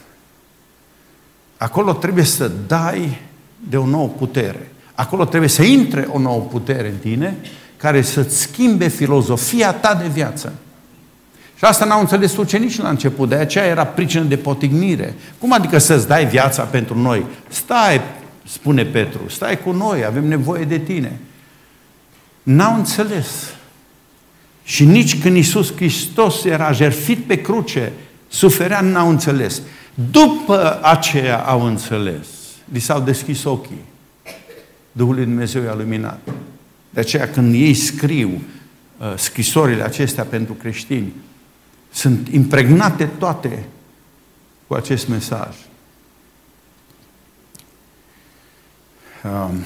acolo 1.56 1.92
trebuie 1.92 2.24
să 2.24 2.50
dai 2.66 3.20
de 3.68 3.76
o 3.76 3.86
nouă 3.86 4.08
putere. 4.08 4.70
Acolo 4.94 5.24
trebuie 5.24 5.48
să 5.48 5.62
intre 5.62 6.08
o 6.12 6.18
nouă 6.18 6.40
putere 6.40 6.88
în 6.88 6.96
tine 6.96 7.36
care 7.86 8.02
să-ți 8.02 8.40
schimbe 8.40 8.88
filozofia 8.88 9.72
ta 9.72 9.94
de 9.94 10.08
viață. 10.08 10.52
Și 11.56 11.64
asta 11.64 11.84
n-au 11.84 12.00
înțeles 12.00 12.36
ucenicii 12.36 12.82
la 12.82 12.88
început, 12.88 13.28
de 13.28 13.34
aceea 13.34 13.64
era 13.64 13.84
pricină 13.84 14.22
de 14.22 14.36
potignire. 14.36 15.14
Cum 15.38 15.52
adică 15.52 15.78
să-ți 15.78 16.06
dai 16.06 16.26
viața 16.26 16.62
pentru 16.62 16.98
noi? 16.98 17.24
Stai, 17.48 18.00
spune 18.46 18.84
Petru, 18.84 19.20
stai 19.28 19.58
cu 19.58 19.70
noi, 19.70 20.04
avem 20.04 20.24
nevoie 20.26 20.64
de 20.64 20.78
tine. 20.78 21.18
N-au 22.42 22.74
înțeles. 22.74 23.26
Și 24.62 24.84
nici 24.84 25.20
când 25.20 25.36
Iisus 25.36 25.74
Hristos 25.74 26.44
era 26.44 26.72
jerfit 26.72 27.24
pe 27.24 27.40
cruce, 27.40 27.92
suferea, 28.28 28.80
n-au 28.80 29.08
înțeles. 29.08 29.60
După 30.10 30.80
aceea 30.82 31.38
au 31.38 31.62
înțeles. 31.62 32.26
Li 32.72 32.78
s-au 32.78 33.00
deschis 33.00 33.44
ochii. 33.44 33.84
Duhul 34.92 35.14
lui 35.14 35.24
Dumnezeu 35.24 35.62
i-a 35.62 35.74
luminat. 35.74 36.20
De 36.96 37.02
aceea 37.02 37.30
când 37.30 37.54
ei 37.54 37.74
scriu 37.74 38.42
uh, 38.98 39.14
scrisorile 39.16 39.82
acestea 39.82 40.24
pentru 40.24 40.54
creștini, 40.54 41.12
sunt 41.92 42.28
impregnate 42.28 43.06
toate 43.06 43.64
cu 44.66 44.74
acest 44.74 45.08
mesaj. 45.08 45.56
Um, 49.24 49.64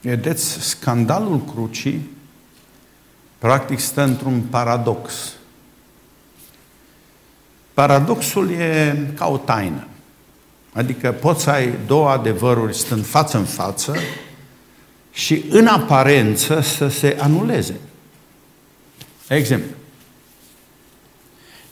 vedeți, 0.00 0.68
scandalul 0.68 1.44
crucii 1.44 2.10
practic 3.38 3.78
stă 3.78 4.02
într-un 4.02 4.40
paradox. 4.40 5.32
Paradoxul 7.74 8.50
e 8.50 8.96
ca 9.14 9.26
o 9.28 9.36
taină. 9.36 9.86
Adică 10.72 11.12
poți 11.12 11.42
să 11.42 11.50
ai 11.50 11.74
două 11.86 12.08
adevăruri 12.08 12.76
stând 12.76 13.06
față 13.06 13.36
în 13.36 13.44
față 13.44 13.94
și 15.12 15.44
în 15.48 15.66
aparență 15.66 16.60
să 16.60 16.88
se 16.88 17.16
anuleze. 17.20 17.80
Exemplu. 19.28 19.70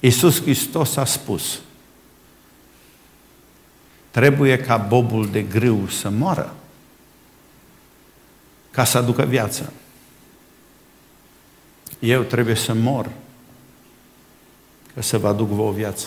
Iisus 0.01 0.41
Hristos 0.41 0.97
a 0.97 1.05
spus 1.05 1.61
trebuie 4.11 4.59
ca 4.59 4.77
bobul 4.77 5.31
de 5.31 5.43
grâu 5.43 5.89
să 5.89 6.11
moară 6.11 6.55
ca 8.71 8.85
să 8.85 8.99
aducă 8.99 9.25
viață. 9.25 9.73
Eu 11.99 12.23
trebuie 12.23 12.55
să 12.55 12.75
mor 12.75 13.11
ca 14.95 15.01
să 15.01 15.19
vă 15.19 15.29
aduc 15.29 15.49
vouă 15.49 15.73
viață. 15.73 16.07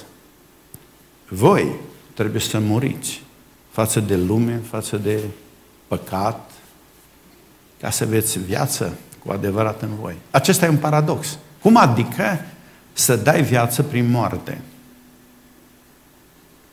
Voi 1.28 1.76
trebuie 2.13 2.41
să 2.41 2.60
muriți 2.60 3.22
față 3.70 4.00
de 4.00 4.15
lume, 4.15 4.62
față 4.70 4.98
de 4.98 5.20
păcat, 5.88 6.51
ca 7.82 7.89
să 7.89 8.04
aveți 8.04 8.39
viață 8.39 8.94
cu 9.26 9.32
adevărat 9.32 9.82
în 9.82 9.96
voi. 10.02 10.15
Acesta 10.32 10.65
e 10.65 10.70
un 10.70 10.78
paradox. 10.78 11.38
Cum 11.62 11.78
adică 11.78 12.46
să 12.94 13.15
dai 13.15 13.41
viață 13.41 13.84
prin 13.84 14.10
moarte? 14.10 14.62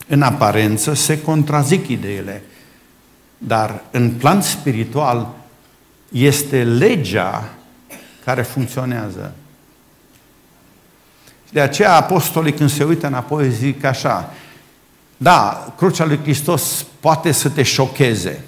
În 0.07 0.23
aparență 0.23 0.95
se 0.95 1.23
contrazic 1.23 1.89
ideile, 1.89 2.43
dar 3.39 3.83
în 3.91 4.11
plan 4.11 4.41
spiritual 4.41 5.35
este 6.13 6.65
legea 6.65 7.49
care 8.25 8.43
funcționează. 8.43 9.35
De 11.53 11.61
aceea 11.61 11.95
apostolii 11.95 12.53
când 12.53 12.71
se 12.71 12.85
uită 12.85 13.07
înapoi 13.07 13.51
zic 13.51 13.85
așa, 13.85 14.33
da, 15.17 15.73
crucea 15.77 16.05
lui 16.05 16.19
Hristos 16.23 16.87
poate 17.01 17.33
să 17.33 17.49
te 17.49 17.63
șocheze, 17.63 18.45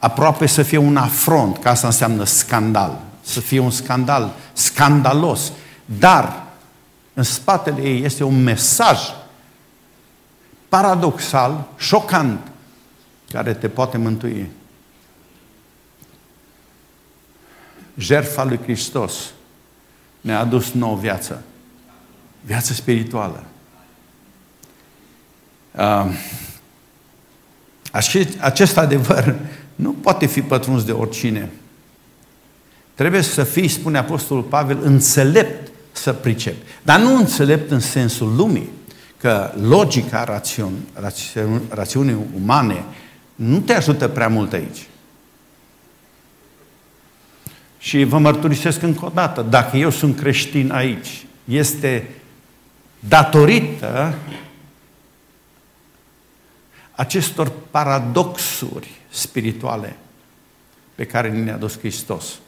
aproape 0.00 0.46
să 0.46 0.62
fie 0.62 0.78
un 0.78 0.96
afront, 0.96 1.58
că 1.58 1.68
asta 1.68 1.86
înseamnă 1.86 2.24
scandal, 2.24 3.00
să 3.20 3.40
fie 3.40 3.58
un 3.58 3.70
scandal 3.70 4.32
scandalos, 4.52 5.52
dar 5.84 6.46
în 7.14 7.22
spatele 7.22 7.82
ei 7.82 8.04
este 8.04 8.24
un 8.24 8.42
mesaj 8.42 8.98
paradoxal, 10.68 11.66
șocant, 11.76 12.40
care 13.28 13.54
te 13.54 13.68
poate 13.68 13.98
mântui. 13.98 14.50
Jertfa 17.96 18.44
lui 18.44 18.60
Hristos 18.62 19.14
ne-a 20.20 20.38
adus 20.38 20.70
nouă 20.70 20.96
viață. 20.96 21.42
Viață 22.40 22.72
spirituală. 22.72 23.44
Acest 28.40 28.76
adevăr 28.76 29.36
nu 29.80 29.90
poate 29.90 30.26
fi 30.26 30.42
pătruns 30.42 30.84
de 30.84 30.92
oricine. 30.92 31.50
Trebuie 32.94 33.22
să 33.22 33.44
fii, 33.44 33.68
spune 33.68 33.98
Apostolul 33.98 34.42
Pavel, 34.42 34.78
înțelept 34.82 35.70
să 35.92 36.12
pricep. 36.12 36.54
Dar 36.82 37.00
nu 37.00 37.16
înțelept 37.16 37.70
în 37.70 37.80
sensul 37.80 38.34
lumii, 38.36 38.68
că 39.16 39.52
logica 39.60 40.24
rațiun, 40.24 40.72
rațiun, 40.92 41.60
rațiunii 41.68 42.16
umane 42.42 42.84
nu 43.34 43.58
te 43.58 43.72
ajută 43.72 44.08
prea 44.08 44.28
mult 44.28 44.52
aici. 44.52 44.88
Și 47.78 48.04
vă 48.04 48.18
mărturisesc 48.18 48.82
încă 48.82 49.04
o 49.04 49.10
dată, 49.14 49.42
dacă 49.42 49.76
eu 49.76 49.90
sunt 49.90 50.16
creștin 50.16 50.70
aici, 50.72 51.26
este 51.44 52.10
datorită 52.98 54.14
acestor 56.90 57.52
paradoxuri 57.70 58.99
spirituale 59.10 59.96
pe 60.94 61.06
care 61.06 61.30
ne-a 61.30 61.56
dus 61.56 61.78
Hristos. 61.78 62.38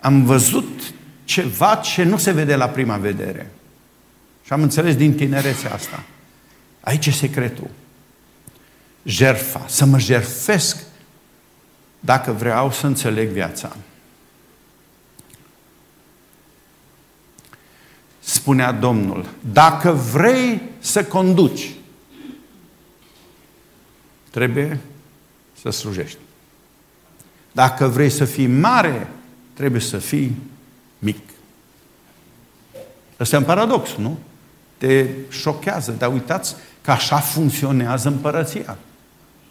Am 0.00 0.24
văzut 0.24 0.92
ceva 1.24 1.74
ce 1.74 2.02
nu 2.02 2.16
se 2.16 2.30
vede 2.30 2.56
la 2.56 2.68
prima 2.68 2.96
vedere. 2.96 3.50
Și 4.44 4.52
am 4.52 4.62
înțeles 4.62 4.96
din 4.96 5.14
tinerețea 5.14 5.72
asta. 5.72 6.02
Aici 6.80 7.06
e 7.06 7.10
secretul. 7.10 7.70
Jerfa. 9.02 9.64
Să 9.66 9.84
mă 9.84 9.98
jerfesc 9.98 10.82
dacă 12.00 12.32
vreau 12.32 12.72
să 12.72 12.86
înțeleg 12.86 13.28
viața. 13.28 13.76
Spunea 18.20 18.72
Domnul, 18.72 19.28
dacă 19.52 19.92
vrei 19.92 20.62
să 20.78 21.04
conduci, 21.04 21.70
trebuie 24.38 24.80
să 25.60 25.70
slujești. 25.70 26.18
Dacă 27.52 27.86
vrei 27.86 28.10
să 28.10 28.24
fii 28.24 28.46
mare, 28.46 29.08
trebuie 29.52 29.80
să 29.80 29.98
fii 29.98 30.36
mic. 30.98 31.18
Ăsta 33.20 33.36
e 33.36 33.38
un 33.38 33.44
paradox, 33.44 33.94
nu? 33.94 34.18
Te 34.76 35.06
șochează, 35.28 35.92
dar 35.92 36.12
uitați 36.12 36.56
că 36.80 36.90
așa 36.90 37.18
funcționează 37.18 38.08
împărăția. 38.08 38.78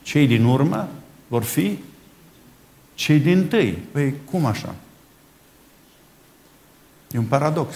Cei 0.01 0.27
din 0.27 0.43
urmă 0.43 0.89
vor 1.27 1.43
fi 1.43 1.79
cei 2.93 3.19
din 3.19 3.47
tâi. 3.47 3.71
Păi, 3.91 4.13
cum 4.25 4.45
așa? 4.45 4.75
E 7.11 7.17
un 7.17 7.25
paradox. 7.25 7.75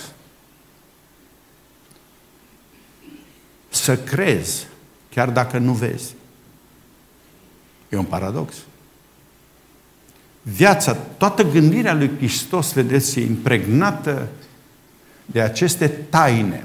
Să 3.69 3.97
crezi, 3.97 4.67
chiar 5.09 5.29
dacă 5.29 5.57
nu 5.57 5.73
vezi. 5.73 6.13
E 7.91 7.97
un 7.97 8.03
paradox. 8.03 8.53
Viața, 10.41 10.93
toată 10.93 11.43
gândirea 11.43 11.93
lui 11.93 12.11
Hristos, 12.17 12.73
vedeți, 12.73 13.19
e 13.19 13.25
impregnată 13.25 14.27
de 15.25 15.41
aceste 15.41 15.87
taine. 15.87 16.63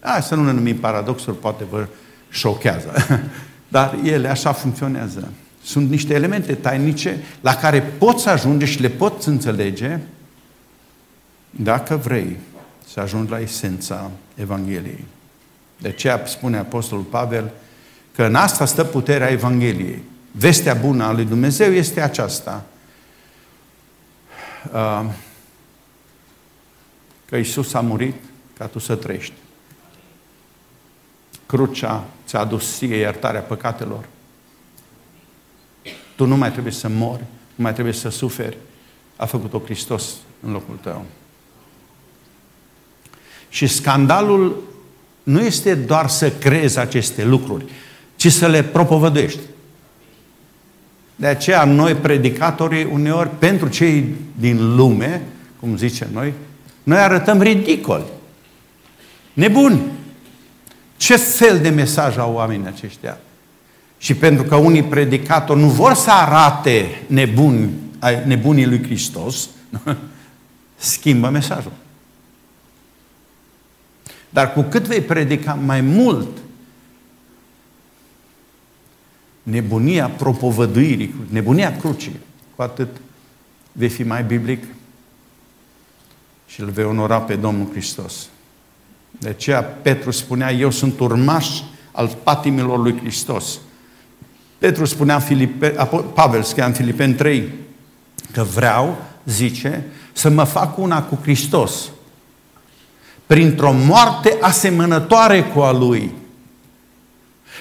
Hai 0.00 0.22
să 0.22 0.34
nu 0.34 0.44
ne 0.44 0.52
numim 0.52 0.76
paradoxuri, 0.76 1.38
poate 1.38 1.64
vă 1.70 1.86
șochează. 2.30 2.92
Dar 3.68 3.98
ele 4.04 4.28
așa 4.28 4.52
funcționează. 4.52 5.28
Sunt 5.62 5.90
niște 5.90 6.14
elemente 6.14 6.54
tainice 6.54 7.18
la 7.40 7.54
care 7.54 7.80
poți 7.80 8.28
ajunge 8.28 8.64
și 8.64 8.80
le 8.80 8.88
poți 8.88 9.28
înțelege 9.28 9.98
dacă 11.50 11.96
vrei 11.96 12.36
să 12.92 13.00
ajungi 13.00 13.30
la 13.30 13.40
esența 13.40 14.10
Evangheliei. 14.34 15.04
De 15.78 15.88
aceea 15.88 16.22
spune 16.26 16.56
Apostolul 16.56 17.04
Pavel 17.04 17.50
că 18.14 18.24
în 18.24 18.34
asta 18.34 18.64
stă 18.64 18.84
puterea 18.84 19.30
Evangheliei. 19.30 20.02
Vestea 20.32 20.74
bună 20.74 21.04
a 21.04 21.12
lui 21.12 21.24
Dumnezeu 21.24 21.72
este 21.72 22.00
aceasta. 22.00 22.64
Uh, 24.72 25.04
că 27.24 27.36
Isus 27.36 27.74
a 27.74 27.80
murit 27.80 28.14
ca 28.58 28.66
tu 28.66 28.78
să 28.78 28.94
trăiești. 28.94 29.32
Crucea 31.46 32.04
ți-a 32.26 32.38
adus 32.38 32.76
ție 32.76 32.96
iertarea 32.96 33.40
păcatelor. 33.40 34.04
Tu 36.16 36.24
nu 36.24 36.36
mai 36.36 36.52
trebuie 36.52 36.72
să 36.72 36.88
mori, 36.88 37.24
nu 37.54 37.62
mai 37.64 37.72
trebuie 37.72 37.94
să 37.94 38.08
suferi. 38.08 38.56
A 39.16 39.26
făcut-o 39.26 39.62
Hristos 39.64 40.14
în 40.40 40.52
locul 40.52 40.76
tău. 40.82 41.04
Și 43.48 43.66
scandalul 43.66 44.62
nu 45.22 45.40
este 45.40 45.74
doar 45.74 46.08
să 46.08 46.30
crezi 46.30 46.78
aceste 46.78 47.24
lucruri, 47.24 47.64
ci 48.16 48.32
să 48.32 48.46
le 48.46 48.62
propovăduiești. 48.62 49.40
De 51.22 51.28
aceea 51.28 51.64
noi, 51.64 51.94
predicatorii, 51.94 52.84
uneori, 52.84 53.30
pentru 53.38 53.68
cei 53.68 54.14
din 54.38 54.76
lume, 54.76 55.22
cum 55.60 55.76
zicem 55.76 56.08
noi, 56.12 56.32
noi 56.82 56.98
arătăm 56.98 57.40
ridicoli, 57.42 58.04
nebuni. 59.32 59.80
Ce 60.96 61.16
fel 61.16 61.58
de 61.60 61.68
mesaj 61.68 62.18
au 62.18 62.34
oamenii 62.34 62.66
aceștia? 62.66 63.18
Și 63.98 64.14
pentru 64.14 64.44
că 64.44 64.56
unii 64.56 64.82
predicatori 64.82 65.60
nu 65.60 65.68
vor 65.68 65.94
să 65.94 66.10
arate 66.10 67.02
nebuni, 67.06 67.70
nebunii 68.24 68.66
lui 68.66 68.82
Hristos, 68.82 69.48
schimbă 70.76 71.28
mesajul. 71.28 71.72
Dar 74.30 74.52
cu 74.52 74.62
cât 74.62 74.86
vei 74.86 75.00
predica 75.00 75.58
mai 75.64 75.80
mult 75.80 76.28
nebunia 79.42 80.08
propovăduirii, 80.08 81.14
nebunia 81.28 81.76
crucii, 81.76 82.16
cu 82.56 82.62
atât 82.62 82.88
vei 83.72 83.88
fi 83.88 84.02
mai 84.02 84.24
biblic 84.24 84.64
și 86.46 86.60
îl 86.60 86.70
vei 86.70 86.84
onora 86.84 87.20
pe 87.20 87.34
Domnul 87.34 87.68
Hristos. 87.70 88.28
De 89.18 89.28
aceea 89.28 89.62
Petru 89.62 90.10
spunea, 90.10 90.52
eu 90.52 90.70
sunt 90.70 91.00
urmaș 91.00 91.60
al 91.92 92.16
patimilor 92.22 92.78
lui 92.78 92.98
Hristos. 92.98 93.58
Petru 94.58 94.84
spunea, 94.84 95.18
Filipe, 95.18 95.68
Pavel 96.14 96.42
scria 96.42 96.66
în 96.66 96.72
Filipeni 96.72 97.14
3, 97.14 97.52
că 98.32 98.42
vreau, 98.42 99.02
zice, 99.24 99.84
să 100.12 100.28
mă 100.28 100.44
fac 100.44 100.78
una 100.78 101.02
cu 101.02 101.18
Hristos, 101.22 101.90
printr-o 103.26 103.72
moarte 103.72 104.36
asemănătoare 104.40 105.42
cu 105.42 105.60
a 105.60 105.72
Lui, 105.72 106.12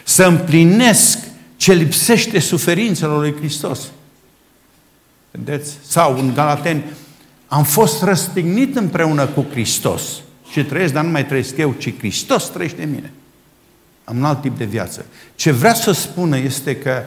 să 0.04 0.26
împlinesc 0.26 1.18
ce 1.62 1.74
lipsește 1.74 2.40
suferințelor 2.40 3.20
lui 3.20 3.36
Hristos. 3.36 3.92
Vedeți? 5.32 5.78
Sau 5.84 6.18
în 6.18 6.34
Galateni, 6.34 6.84
am 7.48 7.64
fost 7.64 8.04
răstignit 8.04 8.76
împreună 8.76 9.28
cu 9.28 9.46
Hristos 9.52 10.22
și 10.52 10.64
trăiesc, 10.64 10.94
dar 10.94 11.04
nu 11.04 11.10
mai 11.10 11.26
trăiesc 11.26 11.58
eu, 11.58 11.74
ci 11.74 11.98
Hristos 11.98 12.44
trăiește 12.44 12.84
în 12.84 12.90
mine. 12.90 13.12
am 14.04 14.18
un 14.18 14.24
alt 14.24 14.42
tip 14.42 14.58
de 14.58 14.66
viață. 14.66 15.06
Ce 15.36 15.52
vrea 15.52 15.74
să 15.74 15.92
spună 15.92 16.38
este 16.38 16.78
că 16.78 17.04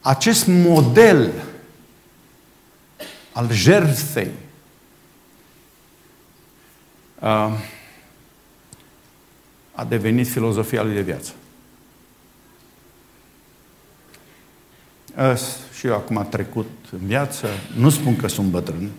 acest 0.00 0.46
model 0.46 1.32
al 3.32 3.52
jertfei 3.52 4.30
a 9.72 9.84
devenit 9.88 10.28
filozofia 10.28 10.82
lui 10.82 10.94
de 10.94 11.00
viață. 11.00 11.32
Și 15.76 15.86
eu 15.86 15.94
acum 15.94 16.16
am 16.16 16.28
trecut 16.28 16.70
în 16.92 17.06
viață, 17.06 17.48
nu 17.76 17.90
spun 17.90 18.16
că 18.16 18.28
sunt 18.28 18.50
bătrân, 18.50 18.90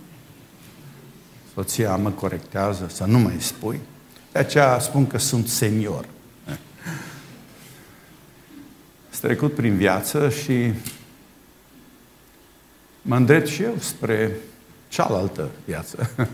soția 1.54 1.96
mă 1.96 2.12
corectează 2.12 2.88
să 2.94 3.06
nu 3.06 3.20
mai 3.20 3.36
spui, 3.40 3.80
de 4.32 4.40
aceea 4.40 4.80
spun 4.80 5.08
că 5.08 5.18
sunt 5.18 5.48
senior. 5.48 6.06
Am 6.48 6.58
trecut 9.22 9.54
prin 9.56 9.76
viață 9.76 10.30
și 10.30 10.74
mă 13.02 13.16
îndrept 13.16 13.48
și 13.48 13.64
eu 13.64 13.76
spre 13.80 14.36
cealaltă 14.88 15.50
viață. 15.66 16.10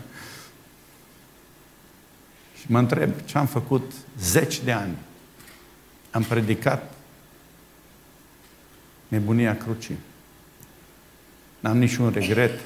și 2.59 2.71
mă 2.71 2.79
întreb 2.79 3.11
ce 3.25 3.38
am 3.38 3.45
făcut 3.45 3.91
zeci 4.19 4.61
de 4.61 4.71
ani. 4.71 4.97
Am 6.11 6.23
predicat 6.23 6.90
nebunia 9.12 9.57
crucii. 9.57 9.97
N-am 11.59 11.78
niciun 11.78 12.12
regret. 12.12 12.59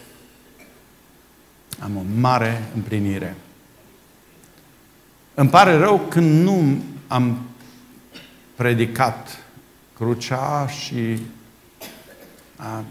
Am 1.79 1.97
o 1.97 2.01
mare 2.19 2.69
împlinire. 2.75 3.35
Îmi 5.33 5.49
pare 5.49 5.77
rău 5.77 5.99
când 5.99 6.43
nu 6.43 6.83
am 7.07 7.49
predicat 8.55 9.45
crucea 9.93 10.67
și 10.67 11.19
a, 12.55 12.83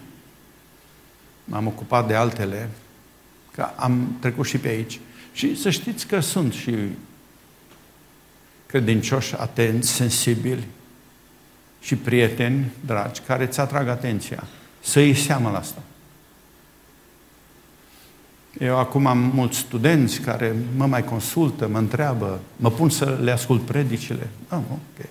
m-am 1.45 1.67
ocupat 1.67 2.07
de 2.07 2.15
altele, 2.15 2.71
că 3.51 3.69
am 3.77 4.17
trecut 4.21 4.47
și 4.47 4.59
pe 4.59 4.69
aici. 4.69 5.01
Și 5.33 5.61
să 5.61 5.71
știți 5.71 6.07
că 6.07 6.21
sunt 6.21 6.53
și 6.53 6.77
credincioși, 8.67 9.35
atenți, 9.35 9.91
sensibili 9.91 10.67
și 11.85 11.97
prieteni 11.97 12.72
dragi 12.85 13.20
care 13.20 13.45
îți 13.45 13.61
atrag 13.61 13.89
atenția. 13.89 14.45
Să 14.80 15.01
iei 15.01 15.14
seama 15.14 15.51
la 15.51 15.59
asta. 15.59 15.82
Eu 18.59 18.78
acum 18.78 19.07
am 19.07 19.18
mulți 19.18 19.59
studenți 19.59 20.20
care 20.20 20.57
mă 20.76 20.87
mai 20.87 21.05
consultă, 21.05 21.68
mă 21.68 21.78
întreabă, 21.78 22.41
mă 22.57 22.70
pun 22.70 22.91
să 22.91 23.18
le 23.22 23.30
ascult 23.30 23.62
predicile. 23.62 24.28
Ah, 24.49 24.59
ok. 24.72 25.07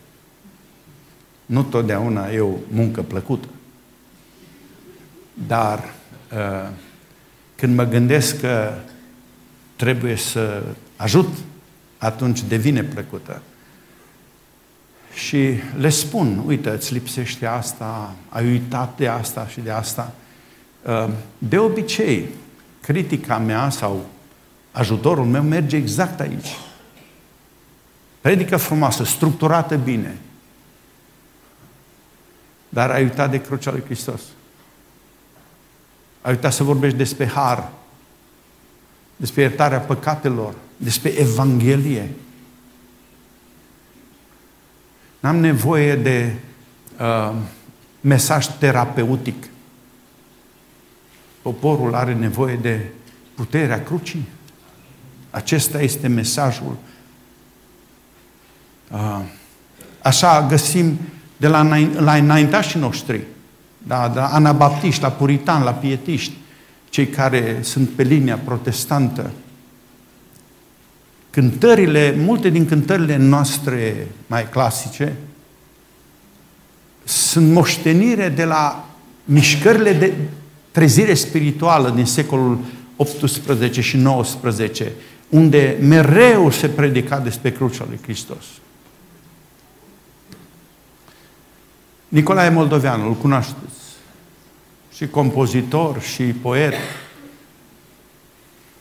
Nu 1.45 1.63
totdeauna 1.63 2.31
e 2.31 2.39
o 2.39 2.53
muncă 2.67 3.01
plăcută. 3.01 3.47
Dar 5.47 5.93
uh, 6.31 6.69
când 7.55 7.75
mă 7.75 7.83
gândesc 7.83 8.39
că 8.39 8.73
trebuie 9.75 10.15
să 10.15 10.63
ajut, 10.95 11.29
atunci 11.97 12.41
devine 12.41 12.83
plăcută. 12.83 13.41
Și 15.13 15.53
le 15.77 15.89
spun, 15.89 16.43
uite, 16.45 16.69
îți 16.69 16.93
lipsește 16.93 17.45
asta, 17.45 18.15
ai 18.29 18.45
uitat 18.45 18.97
de 18.97 19.07
asta 19.07 19.47
și 19.47 19.59
de 19.59 19.71
asta. 19.71 20.13
Uh, 20.85 21.09
de 21.37 21.57
obicei, 21.57 22.29
critica 22.81 23.37
mea 23.37 23.69
sau 23.69 24.05
ajutorul 24.71 25.25
meu 25.25 25.41
merge 25.43 25.75
exact 25.75 26.19
aici. 26.19 26.57
Predică 28.21 28.57
frumoasă, 28.57 29.03
structurată 29.03 29.75
bine, 29.75 30.17
dar 32.69 32.89
ai 32.89 33.03
uitat 33.03 33.31
de 33.31 33.41
crucea 33.41 33.71
lui 33.71 33.83
Hristos. 33.85 34.21
Ai 36.21 36.31
uitat 36.31 36.53
să 36.53 36.63
vorbești 36.63 36.97
despre 36.97 37.27
har, 37.27 37.71
despre 39.15 39.41
iertarea 39.41 39.79
păcatelor, 39.79 40.53
despre 40.77 41.09
Evanghelie. 41.09 42.09
N-am 45.23 45.35
nevoie 45.35 45.95
de 45.95 46.33
uh, 46.99 47.35
mesaj 48.01 48.47
terapeutic. 48.57 49.47
Poporul 51.41 51.95
are 51.95 52.13
nevoie 52.13 52.55
de 52.55 52.85
puterea 53.35 53.83
crucii. 53.83 54.27
Acesta 55.29 55.81
este 55.81 56.07
mesajul. 56.07 56.77
Uh, 58.91 59.21
așa 60.01 60.45
găsim 60.47 60.99
de 61.37 61.47
la, 61.47 61.67
la 61.95 62.15
înaintașii 62.15 62.79
noștri, 62.79 63.21
da, 63.77 64.09
de 64.09 64.19
la 64.19 64.27
anabaptiști, 64.27 65.01
la 65.01 65.11
puritani, 65.11 65.63
la 65.63 65.71
pietiști, 65.71 66.33
cei 66.89 67.07
care 67.07 67.59
sunt 67.61 67.89
pe 67.89 68.03
linia 68.03 68.37
protestantă. 68.37 69.31
Cântările, 71.33 72.15
multe 72.17 72.49
din 72.49 72.65
cântările 72.65 73.17
noastre 73.17 74.07
mai 74.27 74.49
clasice, 74.49 75.15
sunt 77.03 77.51
moștenire 77.51 78.29
de 78.29 78.43
la 78.43 78.89
mișcările 79.23 79.93
de 79.93 80.13
trezire 80.71 81.13
spirituală 81.13 81.89
din 81.89 82.05
secolul 82.05 82.59
18 82.95 83.81
și 83.81 83.97
19, 83.97 84.91
unde 85.29 85.77
mereu 85.81 86.49
se 86.49 86.69
predica 86.69 87.19
despre 87.19 87.51
crucea 87.51 87.85
lui 87.89 87.99
Hristos. 88.01 88.45
Nicolae 92.07 92.49
Moldoveanu, 92.49 93.07
îl 93.07 93.13
cunoașteți. 93.13 93.81
Și 94.95 95.07
compozitor, 95.07 96.01
și 96.01 96.23
poet. 96.23 96.73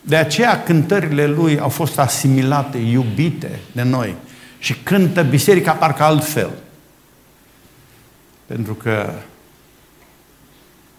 De 0.03 0.17
aceea 0.17 0.63
cântările 0.63 1.27
lui 1.27 1.59
au 1.59 1.69
fost 1.69 1.99
asimilate, 1.99 2.79
iubite 2.79 3.61
de 3.73 3.83
noi. 3.83 4.15
Și 4.59 4.75
cântă 4.75 5.23
biserica 5.23 5.73
parcă 5.73 6.03
altfel. 6.03 6.51
Pentru 8.47 8.75
că 8.75 9.13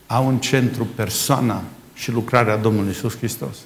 au 0.08 0.28
în 0.28 0.39
centru 0.39 0.86
persoana 0.86 1.64
și 1.93 2.12
lucrarea 2.12 2.58
Domnului 2.58 2.89
Iisus 2.89 3.18
Hristos. 3.18 3.58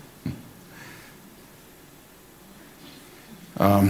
Um, 3.57 3.89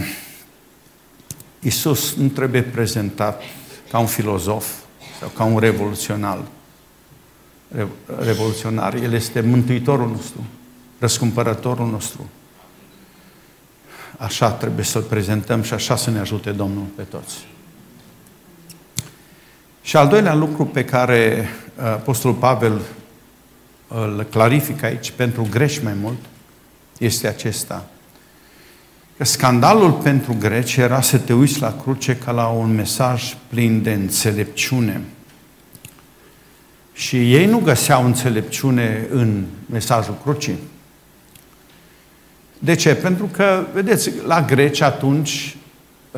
Iisus 1.60 2.14
nu 2.14 2.28
trebuie 2.28 2.62
prezentat 2.62 3.42
ca 3.90 3.98
un 3.98 4.06
filozof 4.06 4.66
sau 5.20 5.28
ca 5.28 5.44
un 5.44 5.58
revoluționar. 5.58 6.38
Revoluționar. 8.18 8.94
El 8.94 9.12
este 9.12 9.40
mântuitorul 9.40 10.10
nostru, 10.10 10.44
răscumpărătorul 10.98 11.90
nostru. 11.90 12.28
Așa 14.16 14.50
trebuie 14.50 14.84
să-L 14.84 15.02
prezentăm 15.02 15.62
și 15.62 15.72
așa 15.72 15.96
să 15.96 16.10
ne 16.10 16.18
ajute 16.18 16.50
Domnul 16.50 16.84
pe 16.96 17.02
toți. 17.02 17.46
Și 19.82 19.96
al 19.96 20.08
doilea 20.08 20.34
lucru 20.34 20.64
pe 20.64 20.84
care 20.84 21.48
uh, 21.76 21.84
Apostolul 21.84 22.36
Pavel 22.36 22.80
îl 23.88 24.26
clarifică 24.30 24.86
aici 24.86 25.10
pentru 25.10 25.46
greci 25.50 25.82
mai 25.82 25.94
mult 26.00 26.18
este 26.98 27.28
acesta– 27.28 27.84
că 29.18 29.24
scandalul 29.24 29.92
pentru 29.92 30.36
greci 30.38 30.76
era 30.76 31.00
să 31.00 31.18
te 31.18 31.32
uiți 31.32 31.60
la 31.60 31.76
cruce 31.82 32.16
ca 32.16 32.30
la 32.30 32.46
un 32.46 32.74
mesaj 32.74 33.36
plin 33.48 33.82
de 33.82 33.92
înțelepciune. 33.92 35.00
Și 36.92 37.34
ei 37.34 37.46
nu 37.46 37.58
găseau 37.58 38.04
înțelepciune 38.04 39.06
în 39.10 39.44
mesajul 39.66 40.16
crucii. 40.22 40.58
De 42.58 42.74
ce? 42.74 42.94
Pentru 42.94 43.26
că, 43.32 43.66
vedeți, 43.72 44.10
la 44.26 44.42
greci 44.42 44.80
atunci, 44.80 45.56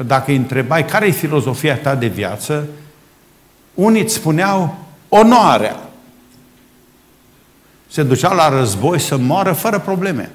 dacă 0.07 0.31
îi 0.31 0.37
întrebai 0.37 0.85
care 0.85 1.07
e 1.07 1.11
filozofia 1.11 1.77
ta 1.77 1.95
de 1.95 2.07
viață, 2.07 2.67
unii 3.75 4.03
îți 4.03 4.15
spuneau 4.15 4.79
onoarea. 5.09 5.91
Se 7.89 8.03
duceau 8.03 8.35
la 8.35 8.49
război 8.49 9.01
să 9.01 9.17
moară 9.17 9.53
fără 9.53 9.79
probleme. 9.79 10.31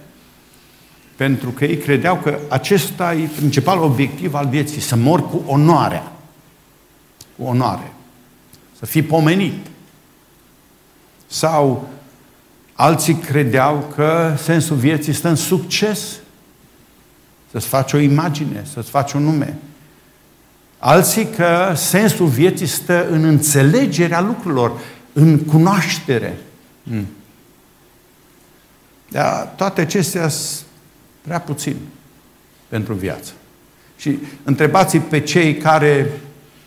Pentru 1.15 1.49
că 1.49 1.65
ei 1.65 1.77
credeau 1.77 2.15
că 2.15 2.39
acesta 2.49 3.13
e 3.13 3.29
principalul 3.35 3.83
obiectiv 3.83 4.33
al 4.33 4.47
vieții, 4.47 4.81
să 4.81 4.95
mor 4.95 5.29
cu 5.29 5.43
onoarea. 5.45 6.11
Cu 7.37 7.43
onoare. 7.43 7.93
Să 8.79 8.85
fii 8.85 9.01
pomenit. 9.03 9.65
Sau 11.27 11.87
alții 12.75 13.15
credeau 13.15 13.93
că 13.95 14.35
sensul 14.37 14.75
vieții 14.75 15.13
stă 15.13 15.27
în 15.27 15.35
succes. 15.35 15.99
Să-ți 17.51 17.67
faci 17.67 17.93
o 17.93 17.97
imagine, 17.97 18.65
să-ți 18.73 18.89
faci 18.89 19.13
un 19.13 19.23
nume. 19.23 19.57
Alții 20.77 21.25
că 21.25 21.73
sensul 21.75 22.27
vieții 22.27 22.65
stă 22.65 23.07
în 23.09 23.23
înțelegerea 23.23 24.21
lucrurilor, 24.21 24.71
în 25.13 25.39
cunoaștere. 25.39 26.37
Hmm. 26.83 27.07
Dar 29.09 29.53
toate 29.55 29.81
acestea 29.81 30.29
Prea 31.25 31.39
puțin 31.39 31.75
pentru 32.67 32.93
viață. 32.93 33.31
Și 33.97 34.17
întrebați 34.43 34.97
pe 34.97 35.19
cei 35.19 35.57
care 35.57 36.11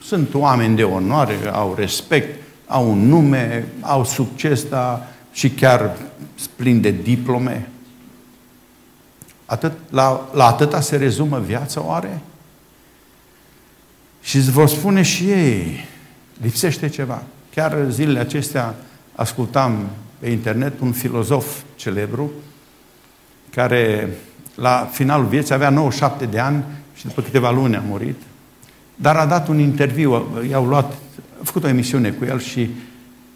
sunt 0.02 0.34
oameni 0.34 0.76
de 0.76 0.84
onoare, 0.84 1.34
au 1.52 1.74
respect, 1.78 2.42
au 2.66 2.90
un 2.90 3.09
nume, 3.09 3.66
au 3.80 4.04
succes, 4.04 4.64
dar 4.64 5.06
și 5.39 5.51
chiar 5.51 5.97
plin 6.57 6.80
de 6.80 6.91
diplome. 6.91 7.68
Atât, 9.47 9.72
la, 9.91 10.28
la 10.32 10.47
atâta 10.47 10.80
se 10.80 10.97
rezumă 10.97 11.39
viața 11.39 11.84
oare? 11.84 12.20
Și 14.22 14.36
îți 14.36 14.51
vor 14.51 14.68
spune 14.68 15.03
și 15.03 15.30
ei, 15.30 15.84
lipsește 16.41 16.89
ceva. 16.89 17.22
Chiar 17.55 17.86
zilele 17.91 18.18
acestea 18.18 18.74
ascultam 19.14 19.89
pe 20.18 20.28
internet 20.30 20.80
un 20.80 20.93
filozof 20.93 21.62
celebru 21.76 22.30
care 23.51 24.09
la 24.55 24.89
finalul 24.93 25.26
vieții 25.26 25.55
avea 25.55 25.70
97 25.70 26.26
de 26.26 26.39
ani 26.39 26.64
și 26.95 27.07
după 27.07 27.22
câteva 27.22 27.51
luni 27.51 27.76
a 27.76 27.82
murit, 27.86 28.20
dar 28.95 29.16
a 29.16 29.26
dat 29.26 29.49
un 29.49 29.59
interviu, 29.59 30.26
i-au 30.51 30.66
luat, 30.66 30.93
a 31.41 31.45
făcut 31.45 31.64
o 31.64 31.68
emisiune 31.68 32.11
cu 32.11 32.24
el 32.24 32.41
și 32.41 32.70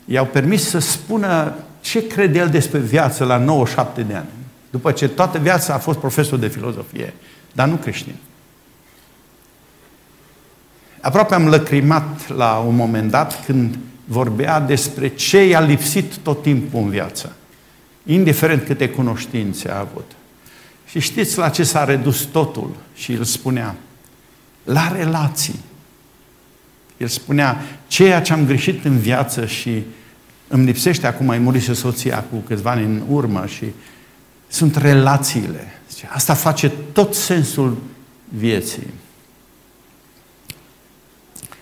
i-au 0.04 0.26
permis 0.26 0.68
să 0.68 0.78
spună 0.78 1.54
ce 1.82 2.06
crede 2.06 2.38
el 2.38 2.48
despre 2.48 2.78
viață 2.78 3.24
la 3.24 3.36
97 3.36 4.02
de 4.02 4.14
ani. 4.14 4.28
După 4.70 4.92
ce 4.92 5.08
toată 5.08 5.38
viața 5.38 5.74
a 5.74 5.78
fost 5.78 5.98
profesor 5.98 6.38
de 6.38 6.48
filozofie, 6.48 7.14
dar 7.52 7.68
nu 7.68 7.74
creștin. 7.74 8.14
Aproape 11.00 11.34
am 11.34 11.48
lăcrimat 11.48 12.28
la 12.28 12.56
un 12.58 12.74
moment 12.74 13.10
dat 13.10 13.44
când 13.44 13.78
vorbea 14.04 14.60
despre 14.60 15.08
ce 15.08 15.46
i-a 15.46 15.60
lipsit 15.60 16.16
tot 16.16 16.42
timpul 16.42 16.80
în 16.80 16.88
viață, 16.88 17.36
indiferent 18.04 18.64
câte 18.64 18.88
cunoștințe 18.88 19.70
a 19.70 19.78
avut. 19.78 20.10
Și 20.86 21.00
știți 21.00 21.38
la 21.38 21.48
ce 21.48 21.64
s-a 21.64 21.84
redus 21.84 22.20
totul? 22.20 22.70
Și 22.94 23.12
el 23.12 23.24
spunea, 23.24 23.74
la 24.64 24.92
relații. 24.92 25.60
El 26.96 27.08
spunea, 27.08 27.62
ceea 27.86 28.22
ce 28.22 28.32
am 28.32 28.46
greșit 28.46 28.84
în 28.84 28.98
viață 28.98 29.46
și 29.46 29.82
îmi 30.52 30.64
lipsește 30.64 31.06
acum, 31.06 31.28
ai 31.28 31.38
murit 31.38 31.62
și 31.62 31.74
soția 31.74 32.24
cu 32.30 32.36
câțiva 32.36 32.70
ani 32.70 32.84
în 32.84 33.02
urmă 33.08 33.46
și 33.46 33.64
sunt 34.48 34.76
relațiile. 34.76 35.80
Asta 36.08 36.34
face 36.34 36.72
tot 36.92 37.14
sensul 37.14 37.76
vieții. 38.28 38.86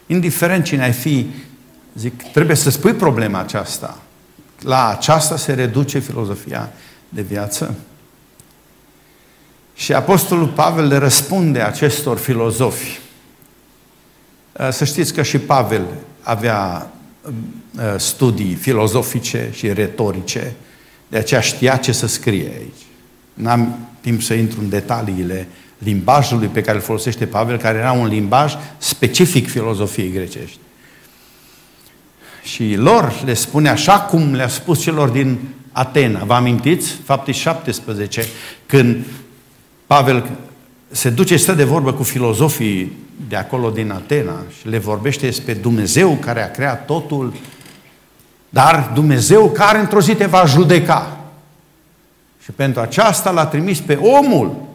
Indiferent 0.06 0.64
cine 0.64 0.82
ai 0.82 0.92
fi, 0.92 1.26
zic, 1.94 2.22
trebuie 2.22 2.56
să 2.56 2.70
spui 2.70 2.92
problema 2.92 3.38
aceasta. 3.38 3.98
La 4.60 4.88
aceasta 4.88 5.36
se 5.36 5.52
reduce 5.52 5.98
filozofia 5.98 6.72
de 7.08 7.22
viață. 7.22 7.74
Și 9.74 9.92
Apostolul 9.92 10.48
Pavel 10.48 10.86
le 10.86 10.96
răspunde 10.96 11.60
acestor 11.60 12.18
filozofi. 12.18 12.98
Să 14.70 14.84
știți 14.84 15.14
că 15.14 15.22
și 15.22 15.38
Pavel 15.38 15.86
avea 16.22 16.90
Uh, 16.90 16.99
studii 17.96 18.54
filozofice 18.54 19.48
și 19.52 19.72
retorice, 19.72 20.54
de 21.08 21.18
aceea 21.18 21.40
știa 21.40 21.76
ce 21.76 21.92
să 21.92 22.06
scrie 22.06 22.52
aici. 22.58 22.86
N-am 23.34 23.88
timp 24.00 24.22
să 24.22 24.34
intru 24.34 24.60
în 24.60 24.68
detaliile 24.68 25.48
limbajului 25.78 26.48
pe 26.48 26.60
care 26.60 26.76
îl 26.76 26.82
folosește 26.82 27.26
Pavel, 27.26 27.56
care 27.56 27.78
era 27.78 27.92
un 27.92 28.06
limbaj 28.06 28.54
specific 28.78 29.48
filozofiei 29.48 30.10
grecești. 30.10 30.58
Și 32.42 32.74
lor 32.74 33.22
le 33.24 33.34
spune 33.34 33.68
așa 33.68 34.00
cum 34.00 34.34
le-a 34.34 34.48
spus 34.48 34.80
celor 34.80 35.08
din 35.08 35.38
Atena. 35.72 36.24
Vă 36.24 36.34
amintiți? 36.34 36.90
Faptul 37.04 37.32
17, 37.32 38.26
când 38.66 39.04
Pavel 39.86 40.30
se 40.90 41.10
duce, 41.10 41.36
stă 41.36 41.52
de 41.52 41.64
vorbă 41.64 41.92
cu 41.92 42.02
filozofii 42.02 42.96
de 43.28 43.36
acolo 43.36 43.70
din 43.70 43.90
Atena 43.90 44.44
și 44.58 44.68
le 44.68 44.78
vorbește 44.78 45.26
despre 45.26 45.54
Dumnezeu 45.54 46.16
care 46.20 46.42
a 46.42 46.50
creat 46.50 46.84
totul, 46.84 47.34
dar 48.48 48.90
Dumnezeu 48.94 49.50
care 49.50 49.78
într-o 49.78 50.00
zi 50.00 50.14
te 50.14 50.26
va 50.26 50.44
judeca. 50.44 51.20
Și 52.42 52.50
pentru 52.50 52.80
aceasta 52.80 53.30
l-a 53.30 53.46
trimis 53.46 53.80
pe 53.80 53.94
omul 53.94 54.68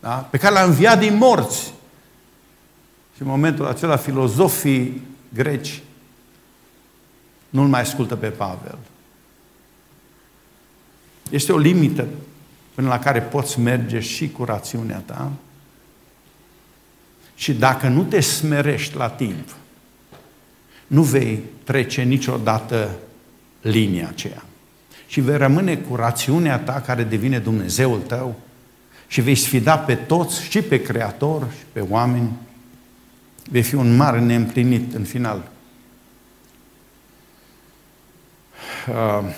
da? 0.00 0.14
pe 0.30 0.38
care 0.38 0.54
l-a 0.54 0.62
înviat 0.62 0.98
din 0.98 1.16
morți. 1.16 1.62
Și 3.14 3.22
în 3.22 3.26
momentul 3.26 3.66
acela 3.66 3.96
filozofii 3.96 5.02
greci 5.34 5.82
nu-l 7.48 7.66
mai 7.66 7.80
ascultă 7.80 8.16
pe 8.16 8.28
Pavel. 8.28 8.78
Este 11.30 11.52
o 11.52 11.58
limită 11.58 12.06
până 12.76 12.88
la 12.88 12.98
care 12.98 13.20
poți 13.20 13.60
merge 13.60 14.00
și 14.00 14.30
cu 14.30 14.44
rațiunea 14.44 15.02
ta. 15.06 15.32
Și 17.34 17.52
dacă 17.52 17.88
nu 17.88 18.02
te 18.02 18.20
smerești 18.20 18.96
la 18.96 19.08
timp, 19.08 19.48
nu 20.86 21.02
vei 21.02 21.42
trece 21.64 22.02
niciodată 22.02 22.90
linia 23.60 24.08
aceea. 24.08 24.42
Și 25.06 25.20
vei 25.20 25.36
rămâne 25.36 25.76
cu 25.76 25.94
rațiunea 25.94 26.58
ta 26.58 26.80
care 26.80 27.02
devine 27.02 27.38
Dumnezeul 27.38 27.98
tău 27.98 28.36
și 29.06 29.20
vei 29.20 29.34
sfida 29.34 29.78
pe 29.78 29.94
toți, 29.94 30.42
și 30.42 30.62
pe 30.62 30.82
Creator, 30.82 31.46
și 31.58 31.64
pe 31.72 31.80
oameni. 31.80 32.30
Vei 33.50 33.62
fi 33.62 33.74
un 33.74 33.96
mare 33.96 34.20
neîmplinit 34.20 34.94
în 34.94 35.04
final. 35.04 35.48
Uh, 38.88 39.34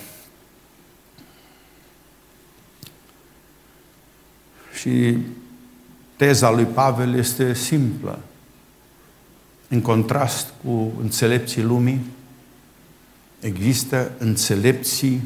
și 4.78 5.18
teza 6.16 6.50
lui 6.50 6.64
Pavel 6.64 7.14
este 7.14 7.54
simplă. 7.54 8.18
În 9.68 9.80
contrast 9.80 10.52
cu 10.64 10.92
înțelepții 11.00 11.62
lumii, 11.62 12.00
există 13.40 14.12
înțelepții 14.18 15.22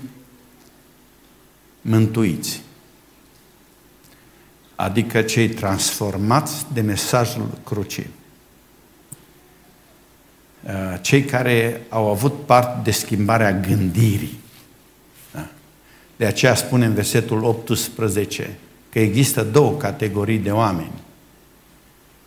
mântuiți, 1.81 2.63
adică 4.75 5.23
cei 5.23 5.49
transformați 5.49 6.67
de 6.73 6.81
mesajul 6.81 7.59
crucii. 7.65 8.11
Uh, 10.63 10.99
cei 11.01 11.25
care 11.25 11.87
au 11.89 12.11
avut 12.11 12.45
parte 12.47 12.81
de 12.83 12.91
schimbarea 12.91 13.53
gândirii. 13.53 14.41
Da. 15.33 15.49
De 16.17 16.27
aceea 16.27 16.55
spune 16.55 16.87
în 16.87 16.95
versetul 16.95 17.45
18, 17.45 18.59
că 18.93 18.99
există 18.99 19.43
două 19.43 19.73
categorii 19.73 20.39
de 20.39 20.51
oameni. 20.51 20.93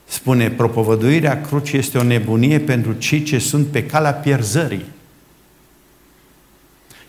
Spune, 0.08 0.50
propovăduirea 0.50 1.42
crucii 1.42 1.78
este 1.78 1.98
o 1.98 2.04
nebunie 2.04 2.60
pentru 2.60 2.94
cei 2.94 3.24
ce 3.24 3.38
sunt 3.38 3.68
pe 3.68 3.86
calea 3.86 4.14
pierzării. 4.14 4.86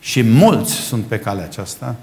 Și 0.01 0.23
mulți 0.23 0.73
sunt 0.73 1.05
pe 1.05 1.19
calea 1.19 1.45
aceasta. 1.45 1.97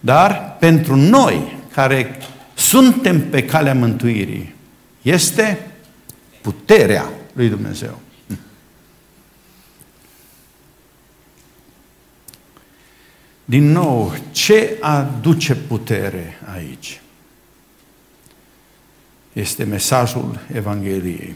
Dar 0.00 0.56
pentru 0.58 0.96
noi, 0.96 1.56
care 1.72 2.18
suntem 2.54 3.28
pe 3.28 3.44
calea 3.44 3.74
mântuirii, 3.74 4.54
este 5.02 5.70
puterea 6.40 7.08
lui 7.32 7.48
Dumnezeu. 7.48 8.00
Din 13.48 13.72
nou, 13.72 14.14
ce 14.30 14.76
aduce 14.80 15.54
putere 15.54 16.40
aici? 16.54 17.00
Este 19.32 19.64
mesajul 19.64 20.40
Evangheliei. 20.52 21.34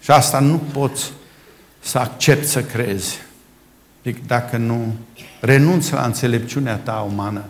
Și 0.00 0.10
asta 0.10 0.38
nu 0.40 0.56
poți 0.72 1.12
să 1.80 1.98
accepti 1.98 2.46
să 2.46 2.62
crezi. 2.62 3.18
Adică 4.00 4.20
dacă 4.26 4.56
nu 4.56 4.94
renunți 5.40 5.92
la 5.92 6.04
înțelepciunea 6.04 6.76
ta 6.76 7.06
umană, 7.10 7.44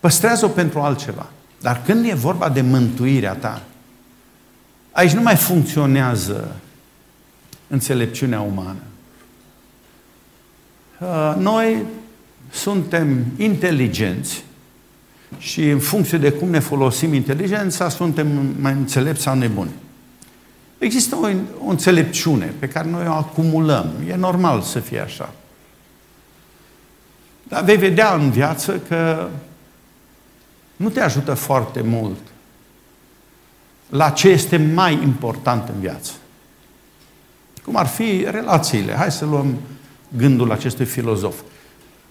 păstrează-o 0.00 0.48
pentru 0.48 0.80
altceva. 0.80 1.26
Dar 1.60 1.82
când 1.82 2.08
e 2.08 2.14
vorba 2.14 2.48
de 2.48 2.60
mântuirea 2.60 3.34
ta, 3.34 3.62
aici 4.92 5.12
nu 5.12 5.22
mai 5.22 5.36
funcționează 5.36 6.56
înțelepciunea 7.68 8.40
umană. 8.40 8.82
Uh, 11.00 11.34
noi 11.38 11.84
suntem 12.56 13.24
inteligenți 13.36 14.44
și 15.38 15.70
în 15.70 15.78
funcție 15.78 16.18
de 16.18 16.30
cum 16.30 16.48
ne 16.48 16.58
folosim 16.58 17.14
inteligența, 17.14 17.88
suntem 17.88 18.54
mai 18.60 18.72
înțelepți 18.72 19.22
sau 19.22 19.34
nebuni. 19.34 19.70
Există 20.78 21.16
o, 21.16 21.28
o 21.66 21.70
înțelepciune 21.70 22.54
pe 22.58 22.68
care 22.68 22.88
noi 22.88 23.06
o 23.06 23.12
acumulăm. 23.12 23.92
E 24.08 24.14
normal 24.14 24.62
să 24.62 24.80
fie 24.80 25.00
așa. 25.00 25.32
Dar 27.42 27.64
vei 27.64 27.76
vedea 27.76 28.14
în 28.14 28.30
viață 28.30 28.80
că 28.88 29.28
nu 30.76 30.88
te 30.88 31.00
ajută 31.00 31.34
foarte 31.34 31.80
mult 31.80 32.18
la 33.88 34.10
ce 34.10 34.28
este 34.28 34.56
mai 34.56 35.02
important 35.02 35.68
în 35.68 35.80
viață. 35.80 36.12
Cum 37.64 37.76
ar 37.76 37.86
fi 37.86 38.26
relațiile. 38.30 38.92
Hai 38.94 39.12
să 39.12 39.24
luăm 39.24 39.56
gândul 40.16 40.52
acestui 40.52 40.84
filozof 40.84 41.34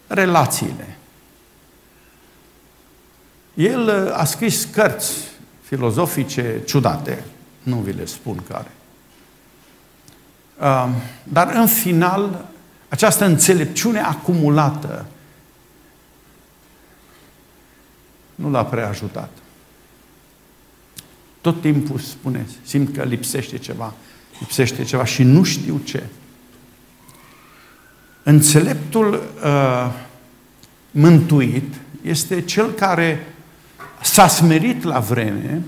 relațiile. 0.07 0.97
El 3.53 3.87
uh, 3.87 4.19
a 4.19 4.23
scris 4.23 4.67
cărți 4.71 5.13
filozofice 5.61 6.61
ciudate, 6.65 7.23
nu 7.63 7.75
vi 7.75 7.93
le 7.93 8.05
spun 8.05 8.43
care. 8.49 8.71
Uh, 10.59 10.89
dar 11.23 11.53
în 11.53 11.67
final, 11.67 12.45
această 12.89 13.25
înțelepciune 13.25 13.99
acumulată 13.99 15.05
nu 18.35 18.49
l-a 18.49 18.65
prea 18.65 18.87
ajutat. 18.87 19.29
Tot 21.41 21.61
timpul 21.61 21.99
spune, 21.99 22.47
simt 22.63 22.95
că 22.95 23.03
lipsește 23.03 23.57
ceva, 23.57 23.93
lipsește 24.39 24.83
ceva 24.83 25.05
și 25.05 25.23
nu 25.23 25.43
știu 25.43 25.81
ce. 25.83 26.03
Înțeleptul 28.28 29.23
uh, 29.43 29.93
mântuit 30.91 31.73
este 32.01 32.41
cel 32.41 32.71
care 32.71 33.28
s-a 34.01 34.28
smerit 34.28 34.84
la 34.84 34.99
vreme, 34.99 35.61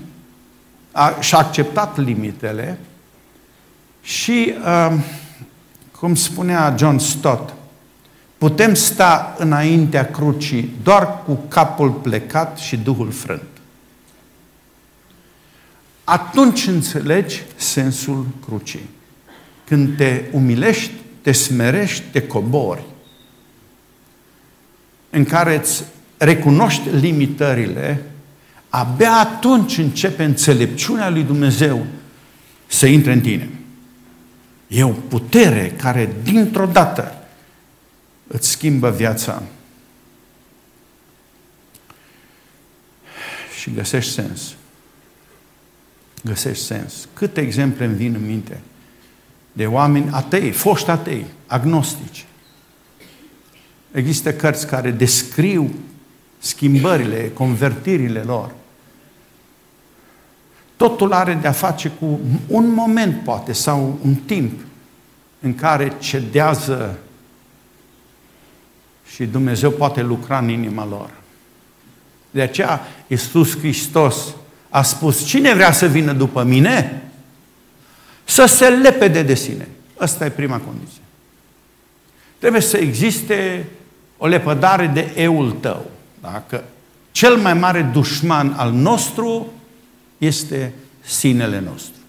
a, 0.92 1.16
și-a 1.20 1.38
acceptat 1.38 1.98
limitele 1.98 2.78
și, 4.02 4.54
uh, 4.64 4.98
cum 5.98 6.14
spunea 6.14 6.74
John 6.78 6.98
Stott, 6.98 7.54
putem 8.38 8.74
sta 8.74 9.34
înaintea 9.38 10.10
crucii 10.10 10.74
doar 10.82 11.22
cu 11.24 11.38
capul 11.48 11.90
plecat 11.90 12.58
și 12.58 12.76
Duhul 12.76 13.10
frânt. 13.10 13.48
Atunci 16.04 16.66
înțelegi 16.66 17.42
sensul 17.56 18.26
crucii. 18.46 18.88
Când 19.64 19.96
te 19.96 20.24
umilești, 20.32 20.92
te 21.28 21.34
smerești, 21.34 22.04
te 22.10 22.26
cobori, 22.26 22.82
în 25.10 25.24
care 25.24 25.56
îți 25.56 25.84
recunoști 26.16 26.88
limitările, 26.88 28.02
abia 28.68 29.12
atunci 29.12 29.78
începe 29.78 30.24
înțelepciunea 30.24 31.08
lui 31.08 31.22
Dumnezeu 31.22 31.86
să 32.66 32.86
intre 32.86 33.12
în 33.12 33.20
tine. 33.20 33.50
E 34.66 34.82
o 34.82 34.88
putere 34.88 35.74
care 35.76 36.12
dintr-o 36.22 36.66
dată 36.66 37.26
îți 38.26 38.50
schimbă 38.50 38.90
viața 38.90 39.42
și 43.60 43.70
găsești 43.74 44.12
sens. 44.12 44.54
Găsești 46.24 46.64
sens. 46.64 47.08
Câte 47.12 47.40
exemple 47.40 47.84
îmi 47.84 47.96
vin 47.96 48.14
în 48.14 48.26
minte 48.26 48.60
de 49.58 49.66
oameni 49.66 50.08
atei, 50.10 50.50
foști 50.50 50.90
atei, 50.90 51.26
agnostici. 51.46 52.26
Există 53.92 54.32
cărți 54.32 54.66
care 54.66 54.90
descriu 54.90 55.70
schimbările, 56.38 57.30
convertirile 57.34 58.20
lor. 58.20 58.54
Totul 60.76 61.12
are 61.12 61.34
de-a 61.34 61.52
face 61.52 61.88
cu 61.88 62.20
un 62.46 62.72
moment, 62.72 63.22
poate, 63.24 63.52
sau 63.52 63.98
un 64.04 64.14
timp 64.14 64.60
în 65.40 65.54
care 65.54 65.92
cedează 65.98 66.98
și 69.14 69.26
Dumnezeu 69.26 69.70
poate 69.70 70.02
lucra 70.02 70.38
în 70.38 70.48
inima 70.48 70.86
lor. 70.86 71.10
De 72.30 72.42
aceea 72.42 72.80
Iisus 73.06 73.58
Hristos 73.58 74.16
a 74.68 74.82
spus, 74.82 75.24
cine 75.24 75.54
vrea 75.54 75.72
să 75.72 75.86
vină 75.86 76.12
după 76.12 76.42
mine? 76.42 77.02
Să 78.28 78.46
se 78.46 78.68
lepede 78.68 79.22
de 79.22 79.34
sine. 79.34 79.68
Asta 79.96 80.24
e 80.24 80.30
prima 80.30 80.58
condiție. 80.58 81.00
Trebuie 82.38 82.60
să 82.60 82.76
existe 82.76 83.66
o 84.16 84.26
lepădare 84.26 84.86
de 84.86 85.12
eul 85.14 85.50
tău. 85.50 85.90
Dacă 86.20 86.64
cel 87.10 87.36
mai 87.36 87.54
mare 87.54 87.82
dușman 87.82 88.52
al 88.52 88.72
nostru 88.72 89.52
este 90.18 90.72
sinele 91.00 91.60
nostru. 91.60 92.00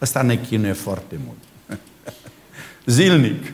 Ăsta 0.00 0.22
ne 0.22 0.36
chinuie 0.36 0.72
foarte 0.72 1.18
mult. 1.26 1.80
Zilnic. 2.86 3.52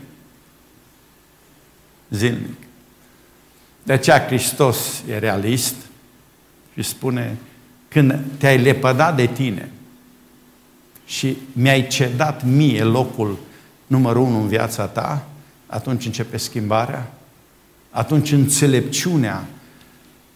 Zilnic. 2.11 2.57
De 3.82 3.93
aceea 3.93 4.26
Hristos 4.26 5.03
e 5.09 5.18
realist 5.18 5.74
și 6.74 6.82
spune, 6.82 7.37
când 7.89 8.20
te-ai 8.39 8.59
lepădat 8.59 9.16
de 9.16 9.26
tine 9.26 9.68
și 11.07 11.37
mi-ai 11.53 11.87
cedat 11.87 12.45
mie 12.45 12.83
locul 12.83 13.39
numărul 13.87 14.23
unu 14.23 14.41
în 14.41 14.49
viața 14.49 14.87
ta, 14.87 15.27
atunci 15.67 16.07
începe 16.07 16.37
schimbarea, 16.37 17.13
atunci 17.91 18.33
înțelepciunea 18.33 19.45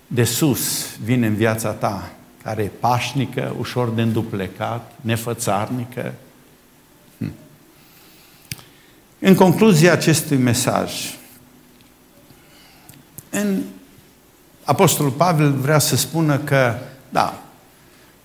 de 0.06 0.24
sus 0.24 0.96
vine 1.04 1.26
în 1.26 1.34
viața 1.34 1.70
ta, 1.70 2.10
care 2.42 2.62
e 2.62 2.70
pașnică, 2.80 3.54
ușor 3.58 3.88
de 3.88 4.02
înduplecat, 4.02 4.92
nefățarnică. 5.00 6.14
Hm. 7.18 7.32
În 9.18 9.34
concluzia 9.34 9.92
acestui 9.92 10.36
mesaj, 10.36 10.92
în 13.30 13.62
Apostolul 14.64 15.12
Pavel 15.12 15.52
vrea 15.52 15.78
să 15.78 15.96
spună 15.96 16.38
că, 16.38 16.78
da, 17.08 17.42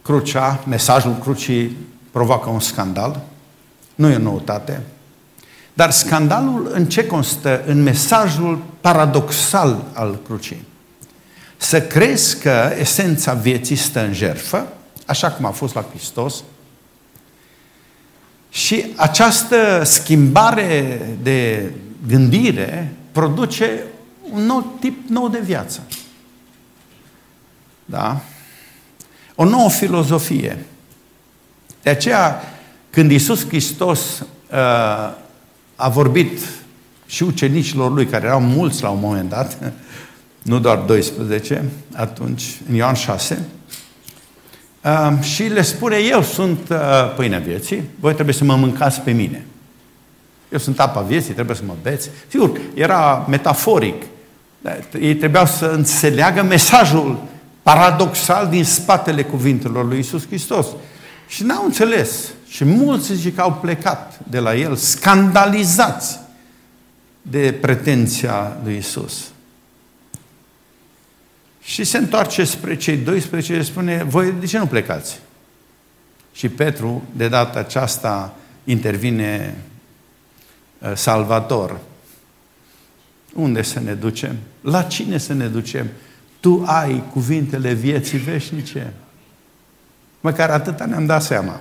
crucea, 0.01 0.63
mesajul 0.67 1.15
crucii 1.17 1.77
provoacă 2.13 2.49
un 2.49 2.59
scandal, 2.59 3.21
nu 3.95 4.09
e 4.09 4.15
o 4.15 4.19
noutate, 4.19 4.81
dar 5.73 5.91
scandalul 5.91 6.69
în 6.73 6.85
ce 6.85 7.05
constă? 7.05 7.63
În 7.65 7.83
mesajul 7.83 8.63
paradoxal 8.81 9.83
al 9.93 10.19
crucii. 10.25 10.65
Să 11.57 11.81
crezi 11.81 12.39
că 12.39 12.73
esența 12.79 13.33
vieții 13.33 13.75
stă 13.75 14.05
în 14.05 14.13
jertfă, 14.13 14.67
așa 15.05 15.31
cum 15.31 15.45
a 15.45 15.49
fost 15.49 15.73
la 15.73 15.85
Hristos, 15.89 16.43
și 18.49 18.85
această 18.95 19.81
schimbare 19.83 21.01
de 21.21 21.71
gândire 22.07 22.93
produce 23.11 23.83
un 24.31 24.45
nou 24.45 24.77
tip 24.79 25.09
nou 25.09 25.29
de 25.29 25.39
viață. 25.39 25.81
Da? 27.85 28.21
O 29.35 29.43
nouă 29.43 29.69
filozofie. 29.69 30.65
De 31.83 31.89
aceea, 31.89 32.41
când 32.89 33.11
Iisus 33.11 33.47
Hristos 33.47 34.19
uh, 34.19 34.57
a 35.75 35.89
vorbit 35.89 36.39
și 37.05 37.23
ucenicilor 37.23 37.91
lui, 37.91 38.05
care 38.05 38.25
erau 38.25 38.41
mulți 38.41 38.81
la 38.81 38.89
un 38.89 38.99
moment 38.99 39.29
dat, 39.29 39.73
nu 40.41 40.59
doar 40.59 40.77
12, 40.77 41.63
atunci, 41.95 42.43
în 42.69 42.75
Ioan 42.75 42.93
6, 42.93 43.45
uh, 44.83 45.23
și 45.23 45.43
le 45.43 45.61
spune, 45.61 45.97
eu 45.97 46.21
sunt 46.21 46.59
uh, 46.69 46.77
pâinea 47.15 47.39
vieții, 47.39 47.83
voi 47.99 48.13
trebuie 48.13 48.35
să 48.35 48.43
mă 48.43 48.55
mâncați 48.55 49.01
pe 49.01 49.11
mine. 49.11 49.45
Eu 50.51 50.59
sunt 50.59 50.79
apa 50.79 51.01
vieții, 51.01 51.33
trebuie 51.33 51.55
să 51.55 51.63
mă 51.65 51.75
beți. 51.81 52.09
Sigur, 52.27 52.59
era 52.73 53.25
metaforic. 53.29 54.03
Ei 54.99 55.15
trebuiau 55.15 55.45
să 55.45 55.65
înțeleagă 55.65 56.43
mesajul 56.43 57.23
paradoxal 57.61 58.47
din 58.47 58.63
spatele 58.63 59.23
cuvintelor 59.23 59.87
lui 59.87 59.99
Isus 59.99 60.25
Hristos. 60.27 60.67
Și 61.33 61.43
n-au 61.43 61.65
înțeles. 61.65 62.33
Și 62.47 62.63
mulți 62.63 63.13
zic 63.13 63.35
că 63.35 63.41
au 63.41 63.53
plecat 63.53 64.19
de 64.29 64.39
la 64.39 64.55
el, 64.55 64.75
scandalizați 64.75 66.19
de 67.21 67.53
pretenția 67.61 68.57
lui 68.63 68.77
Isus. 68.77 69.31
Și 71.61 71.83
se 71.83 71.97
întoarce 71.97 72.43
spre 72.43 72.77
cei 72.77 72.97
12 72.97 73.53
și 73.53 73.63
spune, 73.63 74.03
voi 74.03 74.33
de 74.39 74.45
ce 74.45 74.57
nu 74.57 74.67
plecați? 74.67 75.19
Și 76.33 76.49
Petru, 76.49 77.03
de 77.15 77.27
data 77.27 77.59
aceasta, 77.59 78.35
intervine 78.63 79.57
uh, 80.77 80.91
salvator. 80.95 81.79
Unde 83.33 83.61
să 83.61 83.79
ne 83.79 83.93
ducem? 83.93 84.37
La 84.61 84.83
cine 84.83 85.17
să 85.17 85.33
ne 85.33 85.47
ducem? 85.47 85.87
Tu 86.39 86.63
ai 86.65 87.03
cuvintele 87.11 87.73
vieții 87.73 88.17
veșnice. 88.17 88.93
Măcar 90.23 90.49
atâta 90.49 90.85
ne-am 90.85 91.05
dat 91.05 91.23
seama. 91.23 91.59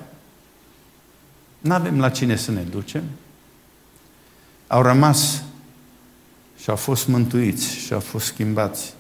Nu 1.58 1.74
avem 1.74 2.00
la 2.00 2.08
cine 2.08 2.36
să 2.36 2.50
ne 2.50 2.60
ducem. 2.60 3.02
Au 4.66 4.82
rămas 4.82 5.42
și 6.58 6.70
au 6.70 6.76
fost 6.76 7.06
mântuiți 7.06 7.74
și 7.74 7.92
au 7.92 8.00
fost 8.00 8.26
schimbați. 8.26 8.94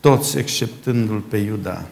Toți, 0.00 0.38
exceptându-l 0.38 1.20
pe 1.20 1.36
Iuda, 1.36 1.86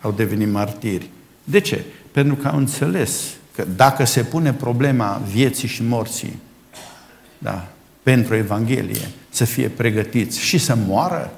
au 0.00 0.12
devenit 0.12 0.48
martiri. 0.48 1.10
De 1.44 1.60
ce? 1.60 1.84
Pentru 2.10 2.34
că 2.34 2.48
au 2.48 2.56
înțeles 2.56 3.22
că 3.54 3.64
dacă 3.76 4.04
se 4.04 4.24
pune 4.24 4.52
problema 4.52 5.22
vieții 5.30 5.68
și 5.68 5.82
morții, 5.82 6.38
da, 7.38 7.68
pentru 8.02 8.34
Evanghelie, 8.34 9.10
să 9.28 9.44
fie 9.44 9.68
pregătiți 9.68 10.40
și 10.40 10.58
să 10.58 10.74
moară 10.74 11.32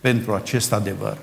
pentru 0.00 0.34
acest 0.34 0.72
adevăr. 0.72 1.18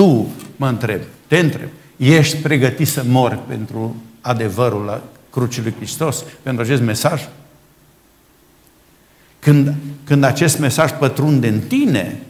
Tu, 0.00 0.28
mă 0.56 0.68
întreb, 0.68 1.00
te 1.26 1.38
întreb, 1.38 1.68
ești 1.96 2.36
pregătit 2.36 2.88
să 2.88 3.04
mori 3.06 3.38
pentru 3.48 4.02
adevărul 4.20 4.84
la 4.84 5.02
crucii 5.30 5.62
lui 5.62 5.74
Hristos, 5.76 6.24
pentru 6.42 6.62
acest 6.62 6.82
mesaj? 6.82 7.28
Când, 9.38 9.74
când 10.04 10.24
acest 10.24 10.58
mesaj 10.58 10.90
pătrunde 10.90 11.48
în 11.48 11.60
tine, 11.60 12.20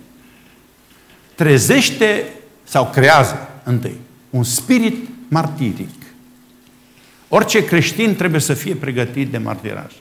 trezește 1.34 2.24
sau 2.64 2.90
creează 2.90 3.48
întâi 3.64 3.96
un 4.30 4.42
spirit 4.42 5.08
martiric. 5.28 6.02
Orice 7.28 7.64
creștin 7.64 8.16
trebuie 8.16 8.40
să 8.40 8.54
fie 8.54 8.74
pregătit 8.74 9.30
de 9.30 9.38
martiraj. 9.38 9.92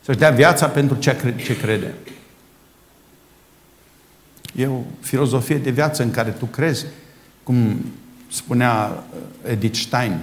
Să-și 0.00 0.18
dea 0.18 0.30
viața 0.30 0.66
pentru 0.66 0.96
ce 0.96 1.56
crede. 1.60 1.94
E 4.58 4.66
o 4.66 4.82
filozofie 5.00 5.58
de 5.58 5.70
viață 5.70 6.02
în 6.02 6.10
care 6.10 6.30
tu 6.30 6.46
crezi, 6.46 6.86
cum 7.42 7.84
spunea 8.30 9.04
Edith 9.44 9.78
Stein, 9.78 10.20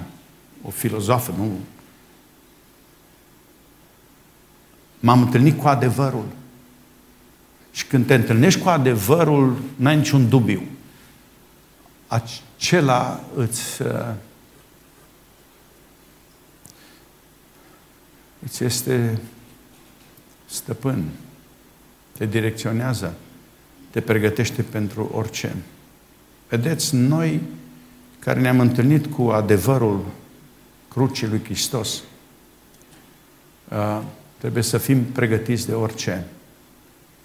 o 0.62 0.70
filozofă, 0.70 1.34
nu? 1.38 1.52
M-am 5.00 5.22
întâlnit 5.22 5.60
cu 5.60 5.68
adevărul. 5.68 6.26
Și 7.72 7.86
când 7.86 8.08
te 8.08 8.14
întâlnești 8.14 8.62
cu 8.62 8.70
adevărul, 8.70 9.58
n-ai 9.76 9.96
niciun 9.96 10.30
dubiu. 10.30 10.62
Acela 12.08 13.24
îți, 13.36 13.82
uh, 13.82 14.14
îți 18.46 18.64
este 18.64 19.20
stăpân, 20.46 21.04
te 22.18 22.26
direcționează, 22.26 23.16
te 23.96 24.02
pregătește 24.02 24.62
pentru 24.62 25.10
orice. 25.14 25.56
Vedeți, 26.50 26.96
noi 26.96 27.42
care 28.20 28.40
ne-am 28.40 28.60
întâlnit 28.60 29.06
cu 29.06 29.24
adevărul 29.24 30.06
crucii 30.88 31.28
lui 31.28 31.44
Hristos, 31.44 32.04
uh, 33.70 34.02
trebuie 34.38 34.64
să 34.64 34.78
fim 34.78 35.04
pregătiți 35.04 35.68
de 35.68 35.74
orice. 35.74 36.26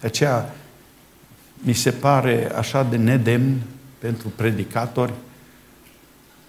De 0.00 0.06
aceea, 0.06 0.54
mi 1.58 1.72
se 1.72 1.90
pare 1.90 2.52
așa 2.54 2.82
de 2.82 2.96
nedemn 2.96 3.60
pentru 3.98 4.28
predicatori 4.28 5.12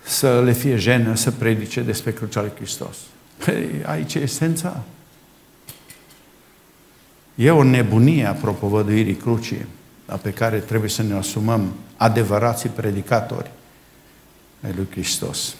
să 0.04 0.42
le 0.42 0.52
fie 0.52 0.76
jenă 0.76 1.16
să 1.16 1.32
predice 1.32 1.82
despre 1.82 2.14
crucea 2.14 2.42
lui 2.42 2.52
Hristos. 2.56 2.98
Păi, 3.46 3.70
aici 3.86 4.14
e 4.14 4.20
esența. 4.20 4.84
E 7.36 7.52
o 7.52 7.64
nebunie 7.64 8.26
a 8.26 8.34
propovăduirii 8.34 9.16
crucii, 9.16 9.66
la 10.12 10.18
pe 10.18 10.34
care 10.34 10.60
trebuie 10.60 10.90
să 10.90 11.02
ne 11.04 11.14
asumăm 11.14 11.74
adevărații 11.98 12.70
predicatori 12.70 13.52
ai 14.64 14.74
lui 14.74 14.88
Hristos. 14.92 15.56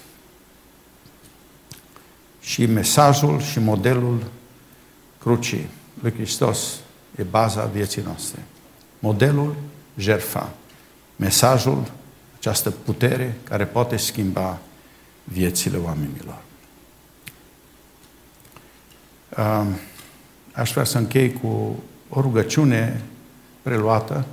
Și 2.42 2.66
mesajul 2.66 3.42
și 3.42 3.60
modelul 3.60 4.24
crucii 5.20 5.70
lui 6.02 6.14
Hristos 6.14 6.80
e 7.16 7.24
baza 7.24 7.66
vieții 7.66 8.02
noastre. 8.02 8.44
Modelul, 9.00 9.56
jerfa. 9.98 10.54
Mesajul, 11.16 11.92
această 12.38 12.72
putere 12.72 13.38
care 13.44 13.66
poate 13.66 13.98
schimba 13.98 14.60
viețile 15.24 15.78
oamenilor. 15.78 16.42
Aș 20.52 20.72
vrea 20.72 20.84
să 20.84 20.98
închei 20.98 21.34
cu 21.34 21.84
o 22.10 22.22
rugăciune 22.22 23.02
preluată 23.62 24.26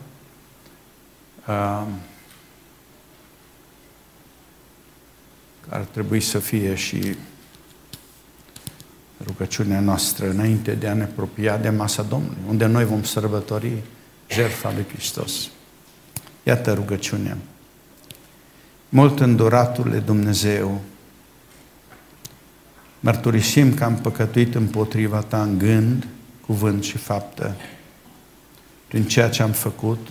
ar 5.69 5.85
trebui 5.91 6.21
să 6.21 6.39
fie 6.39 6.75
și 6.75 7.17
rugăciunea 9.25 9.81
noastră 9.81 10.31
înainte 10.31 10.75
de 10.75 10.89
a 10.89 10.95
ne 10.95 11.03
apropia 11.03 11.57
de 11.57 11.69
masa 11.69 12.03
Domnului, 12.03 12.39
unde 12.49 12.67
noi 12.67 12.85
vom 12.85 13.03
sărbători 13.03 13.73
jertfa 14.31 14.73
lui 14.73 14.87
Hristos. 14.93 15.49
Iată 16.43 16.73
rugăciunea. 16.73 17.37
Mult 18.89 19.21
înduraturile 19.21 19.99
Dumnezeu, 19.99 20.81
mărturisim 23.01 23.75
că 23.75 23.85
am 23.85 23.95
păcătuit 23.95 24.55
împotriva 24.55 25.21
Ta 25.21 25.43
în 25.43 25.59
gând, 25.59 26.07
cuvânt 26.47 26.83
și 26.83 26.97
faptă, 26.97 27.57
prin 28.89 29.05
ceea 29.05 29.29
ce 29.29 29.43
am 29.43 29.53
făcut, 29.53 30.09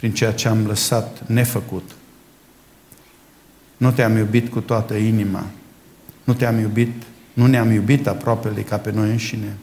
prin 0.00 0.12
ceea 0.12 0.32
ce 0.32 0.48
am 0.48 0.66
lăsat 0.66 1.28
nefăcut. 1.28 1.90
Nu 3.76 3.92
te-am 3.92 4.16
iubit 4.16 4.48
cu 4.48 4.60
toată 4.60 4.94
inima, 4.94 5.46
nu 6.24 6.34
te-am 6.34 6.58
iubit 6.58 6.92
nu 7.32 7.46
ne-am 7.46 7.70
iubit 7.70 8.06
aproapele 8.06 8.62
ca 8.62 8.76
pe 8.76 8.90
noi 8.90 9.10
înșine. 9.10 9.56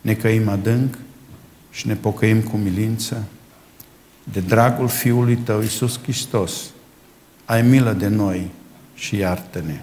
Ne 0.00 0.14
căim 0.14 0.48
adânc 0.48 0.98
și 1.70 1.86
ne 1.86 1.94
pocăim 1.94 2.42
cu 2.42 2.56
milință. 2.56 3.24
De 4.32 4.40
dragul 4.40 4.88
Fiului 4.88 5.36
Tău, 5.36 5.60
Iisus 5.60 6.00
Hristos, 6.02 6.52
ai 7.44 7.62
milă 7.62 7.92
de 7.92 8.08
noi 8.08 8.50
și 8.94 9.16
iartă-ne. 9.16 9.80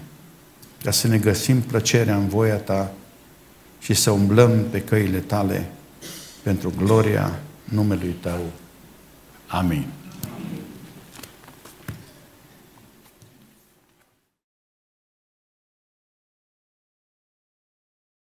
Ca 0.82 0.90
să 0.90 1.08
ne 1.08 1.18
găsim 1.18 1.60
plăcerea 1.60 2.16
în 2.16 2.28
voia 2.28 2.56
Ta 2.56 2.92
și 3.80 3.94
să 3.94 4.10
umblăm 4.10 4.64
pe 4.70 4.80
căile 4.80 5.18
Tale 5.18 5.70
pentru 6.42 6.72
gloria 6.76 7.40
numelui 7.64 8.16
Tău. 8.20 8.44
Amin. 9.54 10.03